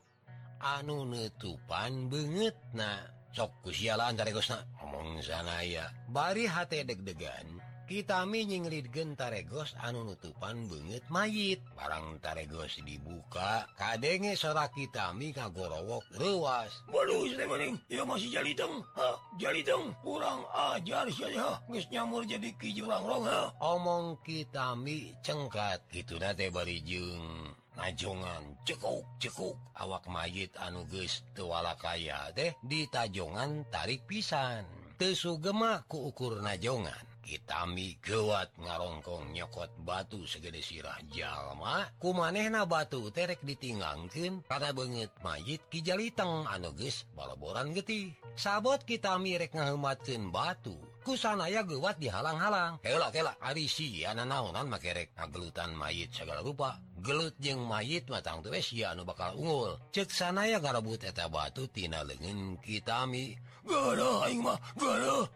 Anu 0.63 1.07
nutupan 1.07 2.07
banget 2.07 2.55
nah 2.75 3.03
sok 3.35 3.51
kusialan 3.67 4.15
taregosna. 4.15 4.63
Ngomong 4.79 5.23
sanaya 5.23 5.91
bari 6.11 6.47
hati 6.47 6.87
deg-degan. 6.87 7.62
Kitami 7.93 8.49
nyinglidgen 8.49 9.21
taregos 9.21 9.77
anu 9.85 10.09
nutupan 10.09 10.65
banget 10.65 11.05
mayit. 11.13 11.61
Barang 11.77 12.17
taregos 12.25 12.81
dibuka 12.81 13.69
kadenge 13.77 14.33
sora 14.33 14.65
kitami 14.73 15.29
kagorowok 15.37 16.17
ruas 16.17 16.73
Waduh 16.89 17.29
Slemening, 17.29 17.77
ya 17.93 18.01
masih 18.09 18.33
jaliteng 18.33 18.81
ha, 18.97 19.21
jaliteng 19.37 19.93
kurang 20.01 20.41
ajar 20.73 21.05
saya 21.13 21.61
geus 21.69 21.85
nyamur 21.93 22.25
jadi 22.25 22.57
kijurang 22.57 23.05
rong 23.05 23.29
ha. 23.29 23.53
Omong 23.61 24.25
kitami 24.25 25.13
cengkat 25.21 25.85
gitu 25.93 26.17
nate 26.17 26.49
bari 26.49 26.81
jeung 26.81 27.53
najongan 27.77 28.57
cekuk 28.65 29.05
cekuk. 29.21 29.61
Awak 29.77 30.09
mayit 30.09 30.57
anu 30.65 30.89
geus 30.89 31.29
tuwala 31.37 31.77
kaya 31.77 32.33
deh 32.33 32.57
di 32.65 32.89
tajongan 32.89 33.69
tarik 33.69 34.09
pisan. 34.09 34.65
Tesu 34.97 35.37
gemak 35.37 35.85
ku 35.93 36.09
ukur 36.09 36.41
najongan 36.41 37.12
kitami 37.23 37.97
gewat 38.03 38.51
ngarongkong 38.59 39.31
nyokot 39.31 39.71
batu 39.87 40.27
segede 40.27 40.59
sirah 40.61 40.99
jalma. 41.15 41.87
Ku 42.03 42.11
manehna 42.11 42.67
batu 42.67 43.09
terek 43.15 43.41
ditinggangken 43.47 44.43
pada 44.45 44.75
banget 44.75 45.15
mayit 45.23 45.63
kijaliteng 45.71 46.45
anuges 46.51 47.07
balaboran 47.15 47.71
getih 47.73 48.11
sabot 48.35 48.83
kita 48.83 49.15
mirek 49.23 49.55
ngahematkan 49.55 50.35
batu 50.35 50.75
kusanaya 51.03 51.67
gewat 51.67 51.99
dihalang-halang. 51.99 52.79
Helak 52.87 53.13
helak 53.15 53.37
arisi 53.43 54.07
anak 54.07 54.27
naonan 54.31 54.71
makerek 54.71 55.15
ngagelutan 55.19 55.75
mayit 55.75 56.15
segala 56.15 56.41
rupa. 56.41 56.79
Gelut 57.03 57.35
jeng 57.43 57.67
mayit 57.67 58.07
matang 58.07 58.39
tuh 58.47 58.55
ya 58.71 58.95
anu 58.95 59.03
bakal 59.03 59.35
unggul. 59.35 59.75
Cek 59.91 60.15
sanaya 60.15 60.63
garabut 60.63 61.03
eta 61.03 61.27
batu 61.27 61.67
tina 61.67 62.07
lengan 62.07 62.55
kitami 62.63 63.35
gara 63.67 64.31
aing 64.31 64.43
mah 64.43 64.59
gara 64.79 65.27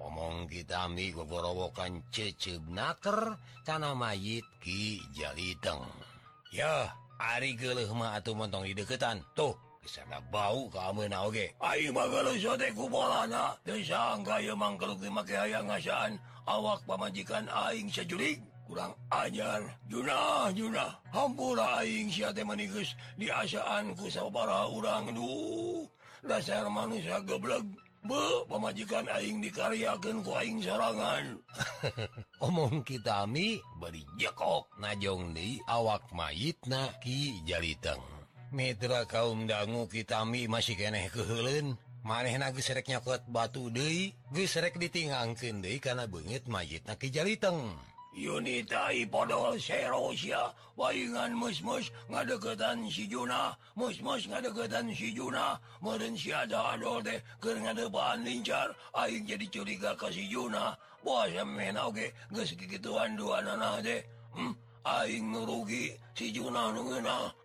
omong 0.00 0.50
kita 0.50 0.90
migo 0.90 1.26
gorowokan 1.28 2.02
cece 2.10 2.58
naker 2.70 3.38
tanah 3.62 3.94
mayit 3.94 4.44
Ki 4.58 4.98
Jaliteng 5.14 5.84
ya 6.50 6.90
Ari 7.14 7.54
gelehmah 7.54 8.18
atau 8.18 8.34
montong 8.34 8.66
di 8.66 8.74
deketan 8.74 9.22
tuh 9.38 9.54
kesana 9.84 10.18
bau 10.32 10.66
kamu 10.72 11.06
nage 11.06 11.54
ngasaan 15.62 16.18
awak 16.48 16.80
pamajikan 16.88 17.46
aing 17.48 17.86
sejulik 17.92 18.42
kurang 18.64 18.96
ajar 19.12 19.60
Juna 19.86 20.50
Juna 20.56 20.88
hampura 21.12 21.84
aing 21.84 22.08
siatemanigus 22.08 22.96
diasaanku 23.20 24.08
saudara 24.08 24.66
urang 24.72 25.12
duh. 25.12 25.84
Dasar 26.24 26.64
manusia 26.72 27.20
geblek 27.20 27.60
pemajikan 28.48 29.08
aing 29.08 29.40
dikaryakan 29.40 30.20
kuing 30.20 30.60
serangan 30.60 31.40
omong 32.46 32.84
kitami 32.84 33.58
beri 33.80 34.04
jekok 34.20 34.68
najong 34.76 35.32
di 35.32 35.56
awak 35.64 36.12
mayit 36.12 36.60
na 36.68 36.92
Ki 37.00 37.40
jaliteng. 37.48 38.00
Mitra 38.54 39.08
kaum 39.08 39.48
dangu 39.48 39.88
kitami 39.90 40.46
masih 40.46 40.76
keeh 40.78 41.08
kehelen 41.10 41.74
maneh 42.04 42.36
na 42.36 42.52
gereknya 42.52 43.00
kuat 43.00 43.24
batu 43.26 43.72
Dei 43.72 44.12
gesrek 44.30 44.76
ditingangkan 44.76 45.64
Dei 45.64 45.80
karena 45.80 46.04
banget 46.04 46.46
mayit 46.46 46.84
na 46.84 47.00
Ki 47.00 47.08
jaliteng. 47.08 47.72
Yunita 48.14 48.94
Ipodo 48.94 49.58
Serosia 49.58 50.54
waingan 50.78 51.34
musmus 51.34 51.90
ngadeketan 52.10 52.86
si 52.90 53.06
Juna. 53.10 53.58
Musmus 53.76 54.26
ngadeketan 54.30 54.94
si 54.94 55.10
Juna. 55.14 55.58
Meren 55.82 56.16
si 56.16 56.30
ada 56.32 56.78
adol 56.78 57.02
deh 57.02 57.18
keur 57.42 57.58
ngadepan 57.58 58.22
lincar. 58.22 58.70
Aing 58.94 59.26
jadi 59.26 59.46
curiga 59.50 59.98
ke 59.98 60.14
si 60.14 60.30
Juna. 60.30 60.78
Bos 61.04 61.28
mena 61.44 61.84
oge 61.90 62.14
geus 62.32 62.56
kikituan 62.56 63.18
dua 63.18 63.44
nanah 63.44 63.82
deh 63.84 64.00
hmm? 64.32 64.63
Aing 64.84 65.32
rugi 65.32 65.96
si 66.12 66.28
Juna 66.28 66.68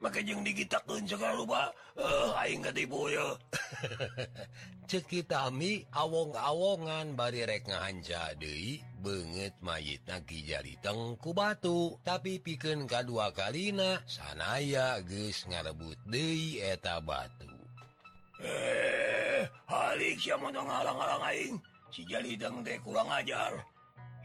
maka 0.04 0.20
jeng 0.20 0.44
digitaun 0.44 1.08
lupa 1.40 1.72
eh, 1.96 2.36
Aing 2.36 2.68
cekitami 4.90 5.88
awong-awongan 5.96 7.16
bari 7.16 7.48
rek 7.48 7.70
nganja 7.70 8.36
deui 8.36 8.84
banget 9.00 9.56
mayit 9.64 10.04
nagi 10.10 10.44
jari 10.44 10.76
tengku 10.84 11.32
batu. 11.32 11.96
Tapi 12.04 12.44
piken 12.44 12.90
kadua 12.90 13.32
kalina 13.32 14.04
sanaya 14.04 15.00
geus 15.06 15.48
ngarebut 15.48 15.96
De 16.10 16.60
eta 16.60 17.00
batu. 17.00 17.48
Eh 18.44 19.48
alik 19.70 20.20
siapa 20.20 20.50
mau 20.50 20.52
ngalang-alang 20.52 21.24
aing? 21.30 21.56
si 21.90 22.06
jali 22.06 22.38
deng 22.38 22.62
teh 22.62 22.78
kurang 22.82 23.10
ajar. 23.10 23.54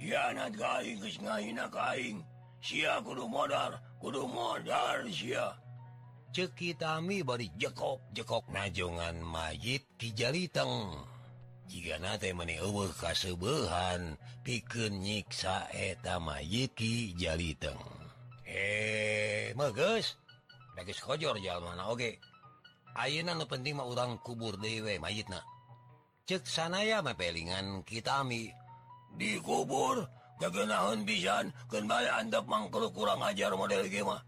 Hianat 0.01 0.53
kaing 0.59 0.99
guys 1.01 1.17
ngahina 1.23 1.67
kaing 1.71 2.19
kudu 3.05 3.29
modal 3.29 3.77
kudu 4.01 4.25
sia 5.13 5.53
cekitami 6.35 7.23
bari 7.23 7.47
jekok 7.55 8.03
jekok. 8.11 8.51
Najjongan 8.51 9.23
mayit 9.23 9.87
Kijaliteng 9.95 10.91
jika 11.71 12.03
nate 12.03 12.35
meni 12.35 12.59
uwuh 12.59 12.91
kaseubahan 12.99 14.19
piken 14.43 14.99
nyiksa 14.99 15.71
eta 15.71 16.19
mayiki 16.19 17.15
Jaliteng. 17.15 17.79
Eh, 18.45 19.55
He 20.75 20.93
kojor 21.01 21.39
jalmana 21.39 21.87
oke. 21.87 22.19
Ayeuna 22.99 23.35
nu 23.35 23.47
penting 23.47 23.79
mah 23.79 23.87
urang 23.87 24.19
kubur 24.23 24.59
dewe 24.59 24.99
mayitna. 24.99 25.39
Cek 26.27 26.47
sanaya 26.47 26.99
mepelingan 27.03 27.87
kitami 27.87 28.51
dikubur 29.15 30.11
kegenahan 30.45 31.01
pisan 31.09 31.49
kendali 31.73 32.09
andap 32.13 32.45
mangkul 32.45 32.93
kurang 32.93 33.25
ajar 33.25 33.57
model 33.57 33.89
gimah 33.89 34.21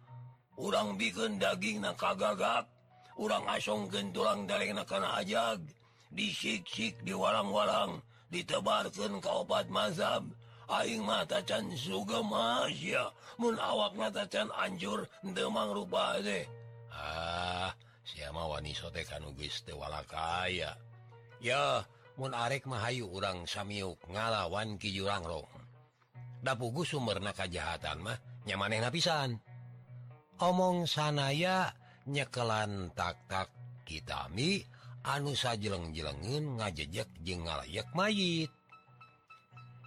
urang 0.57 0.97
bikin 0.97 1.37
daging 1.37 1.85
na 1.85 1.93
kagagak 1.93 2.65
urang 3.21 3.45
asong 3.53 3.89
gentulang 3.89 4.45
daleng 4.45 4.77
nakana 4.77 5.21
ajag. 5.21 5.61
Disik-sik 6.17 7.05
di 7.05 7.13
walang-walang 7.13 8.01
ditebarkan 8.33 9.21
ke 9.21 9.29
obat 9.29 9.69
mazhab. 9.69 10.25
Aing 10.67 11.05
mata 11.07 11.39
can 11.47 11.71
suga 11.79 12.25
masya 12.27 13.15
mun 13.39 13.55
awak 13.55 13.95
nata 13.95 14.27
can 14.27 14.51
anjur 14.59 15.07
demang 15.23 15.71
rupa 15.71 16.19
deh 16.19 16.43
ah 16.91 17.71
siapa 18.03 18.43
wani 18.51 18.75
sote 18.75 19.07
kanugis 19.07 19.63
tewala 19.63 20.03
kaya 20.11 20.75
ya. 21.39 21.87
Mun 22.19 22.35
arek 22.35 22.67
mahayu 22.67 23.07
urang 23.13 23.47
samiuk 23.47 24.01
ngalawan 24.11 24.75
ki 24.81 24.91
jurang 24.91 25.23
rong. 25.23 25.56
pugu 26.55 26.87
Sumerna 26.87 27.35
kejahatan 27.35 28.07
mah 28.07 28.19
nyamaneh 28.47 28.79
napisan 28.79 29.41
omong 30.39 30.87
sanaya 30.87 31.73
nyekelan 32.07 32.95
taktak 32.95 33.51
kitami 33.83 34.63
anusa 35.03 35.59
jeleng-jelengen 35.59 36.61
ngajejak 36.61 37.09
ngalayak 37.23 37.89
mayit. 37.95 38.51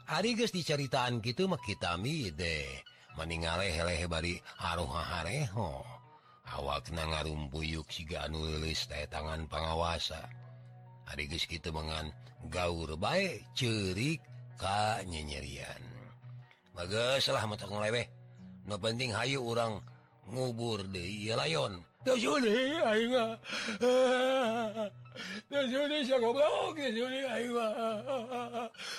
Ariges 0.09 0.49
diceritaan 0.49 1.21
gitu 1.21 1.45
makitami 1.45 2.33
deh 2.33 2.65
meninggallehe-lehe 3.13 4.09
bari 4.09 4.41
Haruhahareho 4.57 5.85
awak 6.49 6.89
na 6.89 7.05
ngarumpuyuk 7.05 7.85
siga 7.93 8.25
anu 8.25 8.41
anulis 8.41 8.89
teh 8.89 9.05
tangan 9.05 9.45
pengawasa 9.45 10.25
Ariges 11.13 11.45
gitu 11.45 11.69
mengan 11.69 12.09
gaur 12.49 12.97
baik 12.97 13.45
cerik 13.53 14.21
ka 14.57 15.01
nyenyerian. 15.05 15.88
bagelah 16.79 17.43
matawe 17.43 18.03
no 18.63 18.75
penting 18.79 19.11
Hayu 19.11 19.43
orang 19.43 19.83
ngubur 20.31 20.87
di 20.87 21.27
layon. 21.35 21.83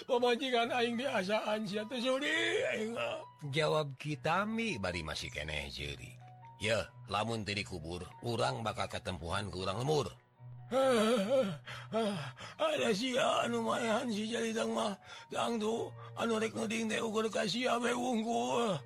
Pemajikan 0.04 0.68
aing 0.68 1.00
diasaan 1.00 1.60
jawab 3.48 3.96
kitami 3.96 4.76
bari 4.76 5.00
masih 5.00 5.32
kene 5.32 5.72
jeri. 5.72 6.12
Ya 6.60 6.84
lamun 7.08 7.48
tadi 7.48 7.64
kubur 7.64 8.04
urang 8.20 8.60
bakal 8.60 8.92
ketempuhan 8.92 9.48
kurang 9.48 9.80
lemur. 9.80 10.12
ada 12.70 12.88
si 12.94 13.18
anumayan 13.18 14.06
si 14.06 14.30
Jaridangmah 14.30 14.94
gangdu 15.26 15.90
anurek 16.14 16.54
nuding 16.54 16.86
ukur 17.02 17.26
kasih 17.26 17.74
wegul 17.82 18.78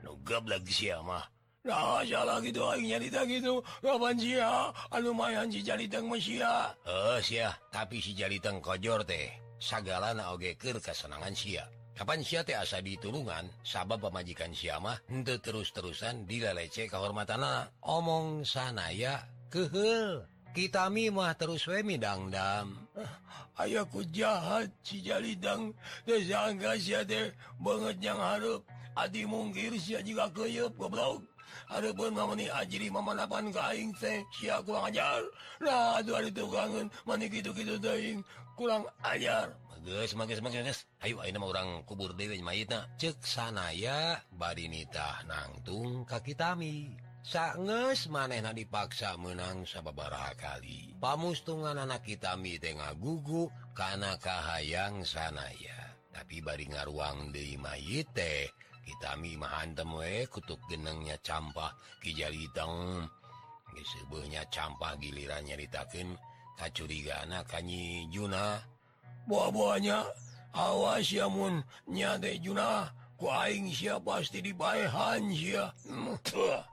nugab 0.00 0.48
lagi 0.48 0.72
siamah 0.72 1.28
nah 1.66 2.00
salah 2.06 2.40
gitu 2.40 2.62
nyarita 2.78 3.26
gitu 3.28 3.60
kapan 3.84 4.16
sia 4.16 4.72
anumayan 4.88 5.52
si 5.52 5.60
Jaridang 5.60 6.08
Masia 6.08 6.72
eh 6.88 7.18
sia 7.20 7.52
tapi 7.68 8.00
si 8.00 8.16
Jaridang 8.16 8.62
kojor 8.64 9.04
teh 9.04 9.28
sagala 9.60 10.16
naogekir 10.16 10.78
kesenangan 10.80 11.34
sia 11.36 11.66
Kapan 11.96 12.20
sia 12.20 12.44
teh 12.44 12.52
asa 12.52 12.84
ditulungan 12.84 13.48
sabab 13.64 14.04
pemajikan 14.04 14.52
siamah 14.52 15.00
henteu 15.08 15.40
terus-terusan 15.40 16.28
dilalece 16.28 16.92
kehormatan 16.92 17.40
omong 17.80 18.44
sanaya 18.44 19.24
keheul. 19.48 20.35
kitami 20.56 21.12
mah 21.12 21.36
terus 21.36 21.68
wemi 21.68 22.00
dangdam 22.00 22.72
ah, 22.96 23.12
ayaku 23.60 24.08
jahat 24.08 24.72
cidangga 24.80 26.72
banget 27.60 27.96
yang 28.00 28.16
Harap 28.16 28.64
Adi 28.96 29.28
mungkir 29.28 29.76
mungkin 29.76 30.00
juga 30.08 30.24
keyup 30.32 30.72
goblok 30.80 31.20
Adapun 31.66 32.14
mamani 32.14 32.46
ajiri 32.46 32.88
mamanapan 32.88 33.50
ka 33.50 33.74
aing 33.74 33.90
teh 33.98 34.22
sia 34.30 34.62
kurang 34.62 34.86
ajar. 34.86 35.18
nah 35.58 35.98
aduh 35.98 36.14
ada 36.14 36.30
tukangan 36.30 36.86
mani 37.02 37.26
gitu 37.26 37.50
gitu 37.50 37.74
teuing 37.82 38.22
kurang 38.54 38.86
ajar. 39.02 39.50
bagus 39.82 40.14
bagus 40.14 40.38
bagus 40.38 40.78
Ayo 41.02 41.18
ayo 41.22 41.30
nama 41.34 41.46
orang 41.50 41.82
kubur 41.82 42.14
dewe 42.14 42.38
mayitna. 42.38 42.86
cek 42.98 43.18
sanaya 43.18 44.22
badi 44.30 44.70
nitah 44.70 45.26
nangtung 45.26 46.06
ka 46.06 46.22
kitami. 46.22 47.05
sanges 47.26 48.06
manehna 48.06 48.54
dipaksa 48.54 49.18
menang 49.18 49.66
sababaraha 49.66 50.38
kali. 50.38 50.94
Pamustungan 51.02 51.74
anak 51.74 52.06
kitami 52.06 52.62
Tenga 52.62 52.94
ngagugu 52.94 53.50
kanakah 53.74 54.54
hayang 54.54 55.02
sanaya. 55.02 55.98
Tapi 56.14 56.38
bari 56.38 56.70
ngaruang 56.70 57.34
di 57.34 57.58
mayite 57.58 58.54
kitami 58.86 59.34
mahantemwe 59.34 60.30
kutuk 60.30 60.62
genengnya 60.70 61.18
campah 61.18 61.74
kijaliteng 61.98 63.02
disebutnya 63.74 64.46
campah 64.48 64.94
giliran 64.96 65.44
ditaken 65.44 66.14
kacurigana 66.56 67.42
kanyi 67.44 68.06
Juna. 68.08 68.62
Buah-buahnya 69.26 69.98
awas 70.54 71.10
yamun 71.10 71.60
nyade 71.90 72.38
Juna. 72.40 72.88
Kuing 73.16 73.72
pasti 74.04 74.44
dibahan 74.44 75.32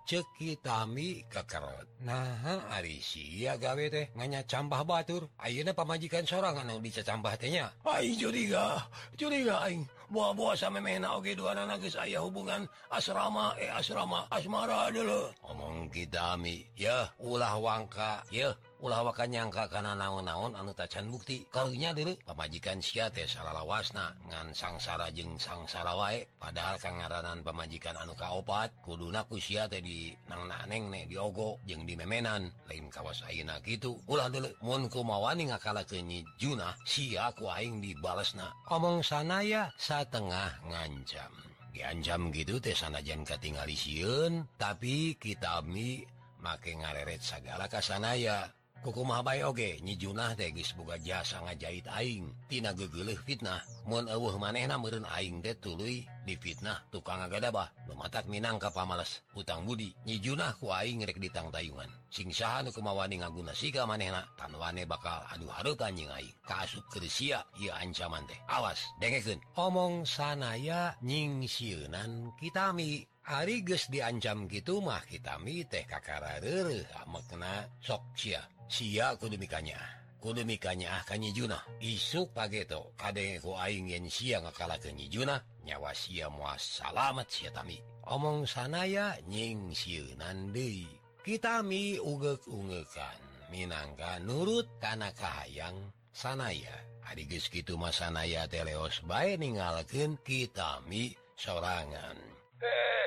cekitami 0.03 1.23
kekerot 1.31 1.87
nah 2.03 2.59
Ari 2.67 2.99
Arisia 2.99 3.55
gawe 3.55 3.85
teh 3.87 4.11
nganya 4.19 4.43
campah 4.43 4.83
batur. 4.83 5.31
Ayeuna 5.39 5.71
pamajikan 5.71 6.27
sorangan 6.27 6.67
anu 6.67 6.83
dicacampahnya 6.83 7.71
Hai 7.87 8.11
curiga 8.19 8.83
curiga 9.15 9.63
aing. 9.63 9.87
Buah-buah 10.11 10.53
sama 10.59 10.83
mena 10.83 11.15
oge 11.15 11.33
dua 11.33 11.55
anak 11.55 11.81
geus 11.81 11.95
aya 11.97 12.21
hubungan 12.21 12.67
asrama 12.91 13.55
eh 13.57 13.71
asrama 13.71 14.27
asmara 14.29 14.91
dulu. 14.91 15.31
Ngomong 15.47 15.89
kitami 15.89 16.67
ya 16.75 17.07
ulah 17.23 17.55
wangka 17.57 18.21
ya 18.29 18.51
ulahwakan 18.83 19.31
nyangka 19.31 19.71
karena 19.71 19.95
naon-naon 19.95 20.59
anu 20.59 20.75
tacan 20.75 21.07
bukti. 21.07 21.47
Kalaunya 21.47 21.95
dulu 21.95 22.19
pemajikan 22.27 22.83
siate 22.83 23.23
salah 23.23 23.55
lawasna 23.55 24.11
ngan 24.27 24.51
sangsara 24.51 25.07
jeng 25.15 25.39
sangsara 25.39 25.95
wae 25.95 26.27
padahal 26.35 26.75
kangaranan 26.75 27.39
pemajikan 27.47 27.95
anu 27.95 28.11
kaopat 28.19 28.75
kudunaku 28.83 29.39
siate 29.39 29.79
di 29.79 30.11
nang 30.27 30.51
naneng 30.51 30.91
nek 30.91 31.07
diogo 31.07 31.63
jeng 31.63 31.87
di 31.87 31.95
memenan. 31.95 32.51
Lain 32.67 32.91
kawas 32.91 33.23
aina 33.23 33.63
gitu 33.63 33.95
ulah 34.11 34.27
dulu 34.27 34.51
munku 34.59 34.99
mawani 34.99 35.47
ngakala 35.47 35.87
kenyi 35.87 36.27
juna 36.35 36.75
si 36.83 37.15
aku 37.15 37.47
aing 37.47 37.79
dibalesna. 37.79 38.51
Omong 38.67 38.99
sanaya 38.99 39.71
satengah 39.79 40.59
ngancam. 40.67 41.31
Diancam 41.73 42.29
gitu 42.29 42.61
teh 42.61 42.75
sanajan 42.75 43.25
katingali 43.25 43.73
siun 43.73 44.45
tapi 44.61 45.17
kitami 45.17 46.05
make 46.43 46.75
ngareret 46.75 47.23
segala 47.23 47.71
kasanaya 47.71 48.51
kuku 48.83 48.99
mabai 49.07 49.39
oge 49.47 49.79
nyijunah 49.79 50.35
tegis 50.35 50.75
boga 50.75 50.99
jasa 50.99 51.39
ngajahit 51.39 51.87
aing. 51.87 52.27
Tina 52.51 52.75
gegeleh 52.75 53.15
fitnah. 53.15 53.63
Mun 53.87 54.11
uh 54.11 54.35
manehna 54.35 54.75
meren 54.75 55.07
aing 55.07 55.39
de 55.39 55.55
tulu 55.55 55.87
di 56.27 56.35
fitnah 56.35 56.83
tukang 56.91 57.23
agadabah. 57.23 57.71
Mematak 57.87 58.27
Minang 58.27 58.59
kap 58.59 58.75
pamales 58.75 59.23
hutang 59.31 59.63
Budi. 59.63 59.95
Nyijunah 60.03 60.59
ku 60.59 60.67
aing 60.75 61.07
rek 61.07 61.15
ditang 61.23 61.47
tayungan. 61.47 61.87
Sing 62.11 62.29
saha 62.35 62.61
nu 62.61 62.75
kumawani 62.75 63.23
ngaguna 63.23 63.55
sika 63.55 63.87
manehna 63.87 64.27
tanwane 64.35 64.83
bakal 64.83 65.23
aduh 65.31 65.49
hareup 65.55 65.79
anjing 65.79 66.11
aing. 66.11 66.35
Kasup 66.43 66.83
keur 66.91 67.07
sia 67.07 67.39
ieu 67.63 67.71
ancaman 67.71 68.27
teh. 68.27 68.37
Awas 68.51 68.83
dengekeun 68.99 69.39
omong 69.55 70.03
sanaya 70.03 70.99
nying 70.99 71.47
sieunan 71.47 72.35
kitami 72.35 73.07
Ari 73.23 73.63
geus 73.63 73.87
diancam 73.87 74.51
gitu 74.51 74.83
mah 74.83 74.99
kitami 75.07 75.63
teh 75.63 75.87
kakara 75.87 76.43
reureuh 76.43 76.83
mekna 77.07 77.71
soksia 77.79 78.43
sia 78.67 79.15
kudumikanya 79.19 80.03
kudumikanya 80.23 80.87
ah 80.95 81.03
akannya 81.03 81.35
Juna 81.35 81.59
isuk 81.83 82.31
pageto. 82.31 82.95
Kade 82.95 83.43
ku 83.43 83.59
aing 83.59 83.91
kaingin 83.91 84.07
siang 84.07 84.47
ngakalakennyi 84.47 85.11
Juna 85.11 85.35
nyawa 85.67 85.91
sia 85.91 86.31
mua 86.31 86.55
salamet 86.55 87.27
sia 87.27 87.51
tami. 87.51 87.75
Omong 88.07 88.47
sanaya 88.47 89.19
nying 89.27 89.75
si 89.75 89.99
nandi 90.15 90.87
kitami 91.27 91.99
ugek-ungekan. 91.99 93.51
Minangka 93.51 94.23
nurut 94.23 94.79
kana 94.79 95.11
kahayang 95.11 95.91
sanaya 96.15 96.71
Adiges 97.03 97.51
gitu 97.51 97.75
Mas 97.75 97.99
sanaya 97.99 98.47
teleos 98.47 99.03
baik 99.03 99.43
ningalken 99.43 100.15
kitami 100.23 101.11
sorangan. 101.35 102.15
Eh, 102.63 103.05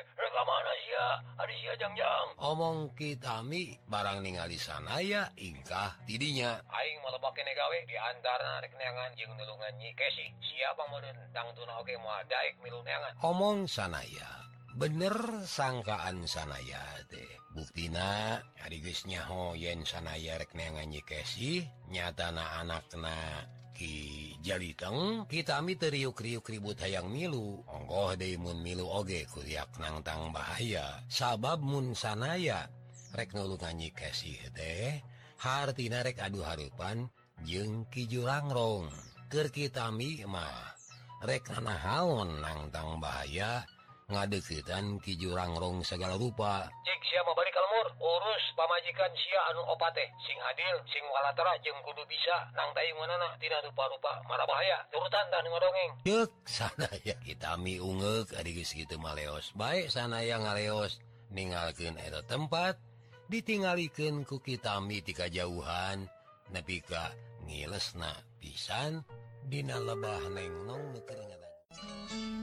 omong 2.45 2.93
kitami 2.93 3.73
barang 3.89 4.21
ningali 4.21 4.61
sanaya 4.61 5.33
ingkah 5.41 5.97
tidinya. 6.05 6.61
Aing 6.69 7.01
melegawe 7.01 7.79
diantara 7.89 8.61
reknyanganulungannyikesi 8.69 10.27
siapa 10.45 10.85
omong 13.25 13.65
sanaya 13.65 14.29
bener 14.77 15.17
sangkaan 15.49 16.29
sanaya 16.29 17.01
teh 17.09 17.25
buktina 17.57 18.37
hari 18.61 18.85
guysnyaho 18.85 19.57
yen 19.57 19.89
sanaya 19.89 20.37
reknyangannyikesi 20.37 21.65
nyatana 21.89 22.61
anakna. 22.61 23.49
Ki 23.77 24.33
jaliteng 24.41 25.29
kitami 25.29 25.77
teriuk-riuk 25.77 26.49
ribut 26.49 26.81
hayang 26.81 27.13
milu. 27.13 27.61
Onggoh 27.69 28.17
demun 28.17 28.65
milu 28.65 28.89
oge 28.89 29.29
kuliak 29.29 29.69
nangtang 29.77 30.33
bahaya. 30.33 31.05
Sabab 31.13 31.61
mun 31.61 31.93
sanaya. 31.93 32.73
Rek 33.13 33.37
nulu 33.37 33.61
nganyi 33.61 33.93
kasih 33.93 34.41
teh 34.57 35.05
hartina 35.37 36.01
rek 36.01 36.17
adu 36.25 36.41
harupan 36.41 37.13
jeung 37.45 37.85
ki 37.93 38.09
jurangrong 38.09 38.89
keur 39.29 39.53
kitami 39.53 40.25
mah 40.25 40.73
rek 41.21 41.53
nanahaon 41.53 42.41
nangtang 42.41 42.97
bahaya. 42.97 43.69
ngadekitan 44.07 45.03
Ki 45.03 45.19
jurangrong 45.19 45.83
segala 45.83 46.15
rupa. 46.15 46.71
Siapur 47.07 47.49
urus 47.97 48.45
pamajikan 48.59 49.09
Si 49.17 49.31
anu 49.49 49.63
opate. 49.73 50.05
Sing 50.27 50.37
adil 50.43 50.77
singwalaatera 50.91 51.55
jeng 51.63 51.79
kudu 51.87 52.03
bisa. 52.11 52.51
Nangtai 52.53 52.93
mana 52.99 53.31
tidak 53.41 53.63
rupa-rupa. 53.65 54.21
Malah 54.29 54.45
bahaya? 54.45 54.79
Turutan 54.91 55.27
dan 55.33 55.45
ngodongeng. 55.49 55.91
Yuk, 56.05 56.31
sana 56.45 56.89
ya 57.07 57.17
kita 57.25 57.57
mi 57.57 57.79
kitami 57.79 57.81
unge 57.81 58.27
gitu 58.53 58.97
maleos. 59.01 59.55
Baik 59.57 59.89
sana 59.89 60.21
yang 60.27 60.45
ngaleos. 60.45 61.01
Ningalken 61.33 61.97
itu 61.97 62.21
tempat. 62.27 62.77
Ditinggalikan 63.27 64.23
ku 64.23 64.39
kitami 64.39 65.03
tika 65.03 65.27
jauhan 65.27 66.07
nepika 66.51 67.15
ngilesna 67.47 68.13
pisan. 68.39 69.03
Dina 69.47 69.79
lebah 69.79 70.27
neng 70.35 70.67
nong 70.67 70.85
nekeringatan 70.95 72.36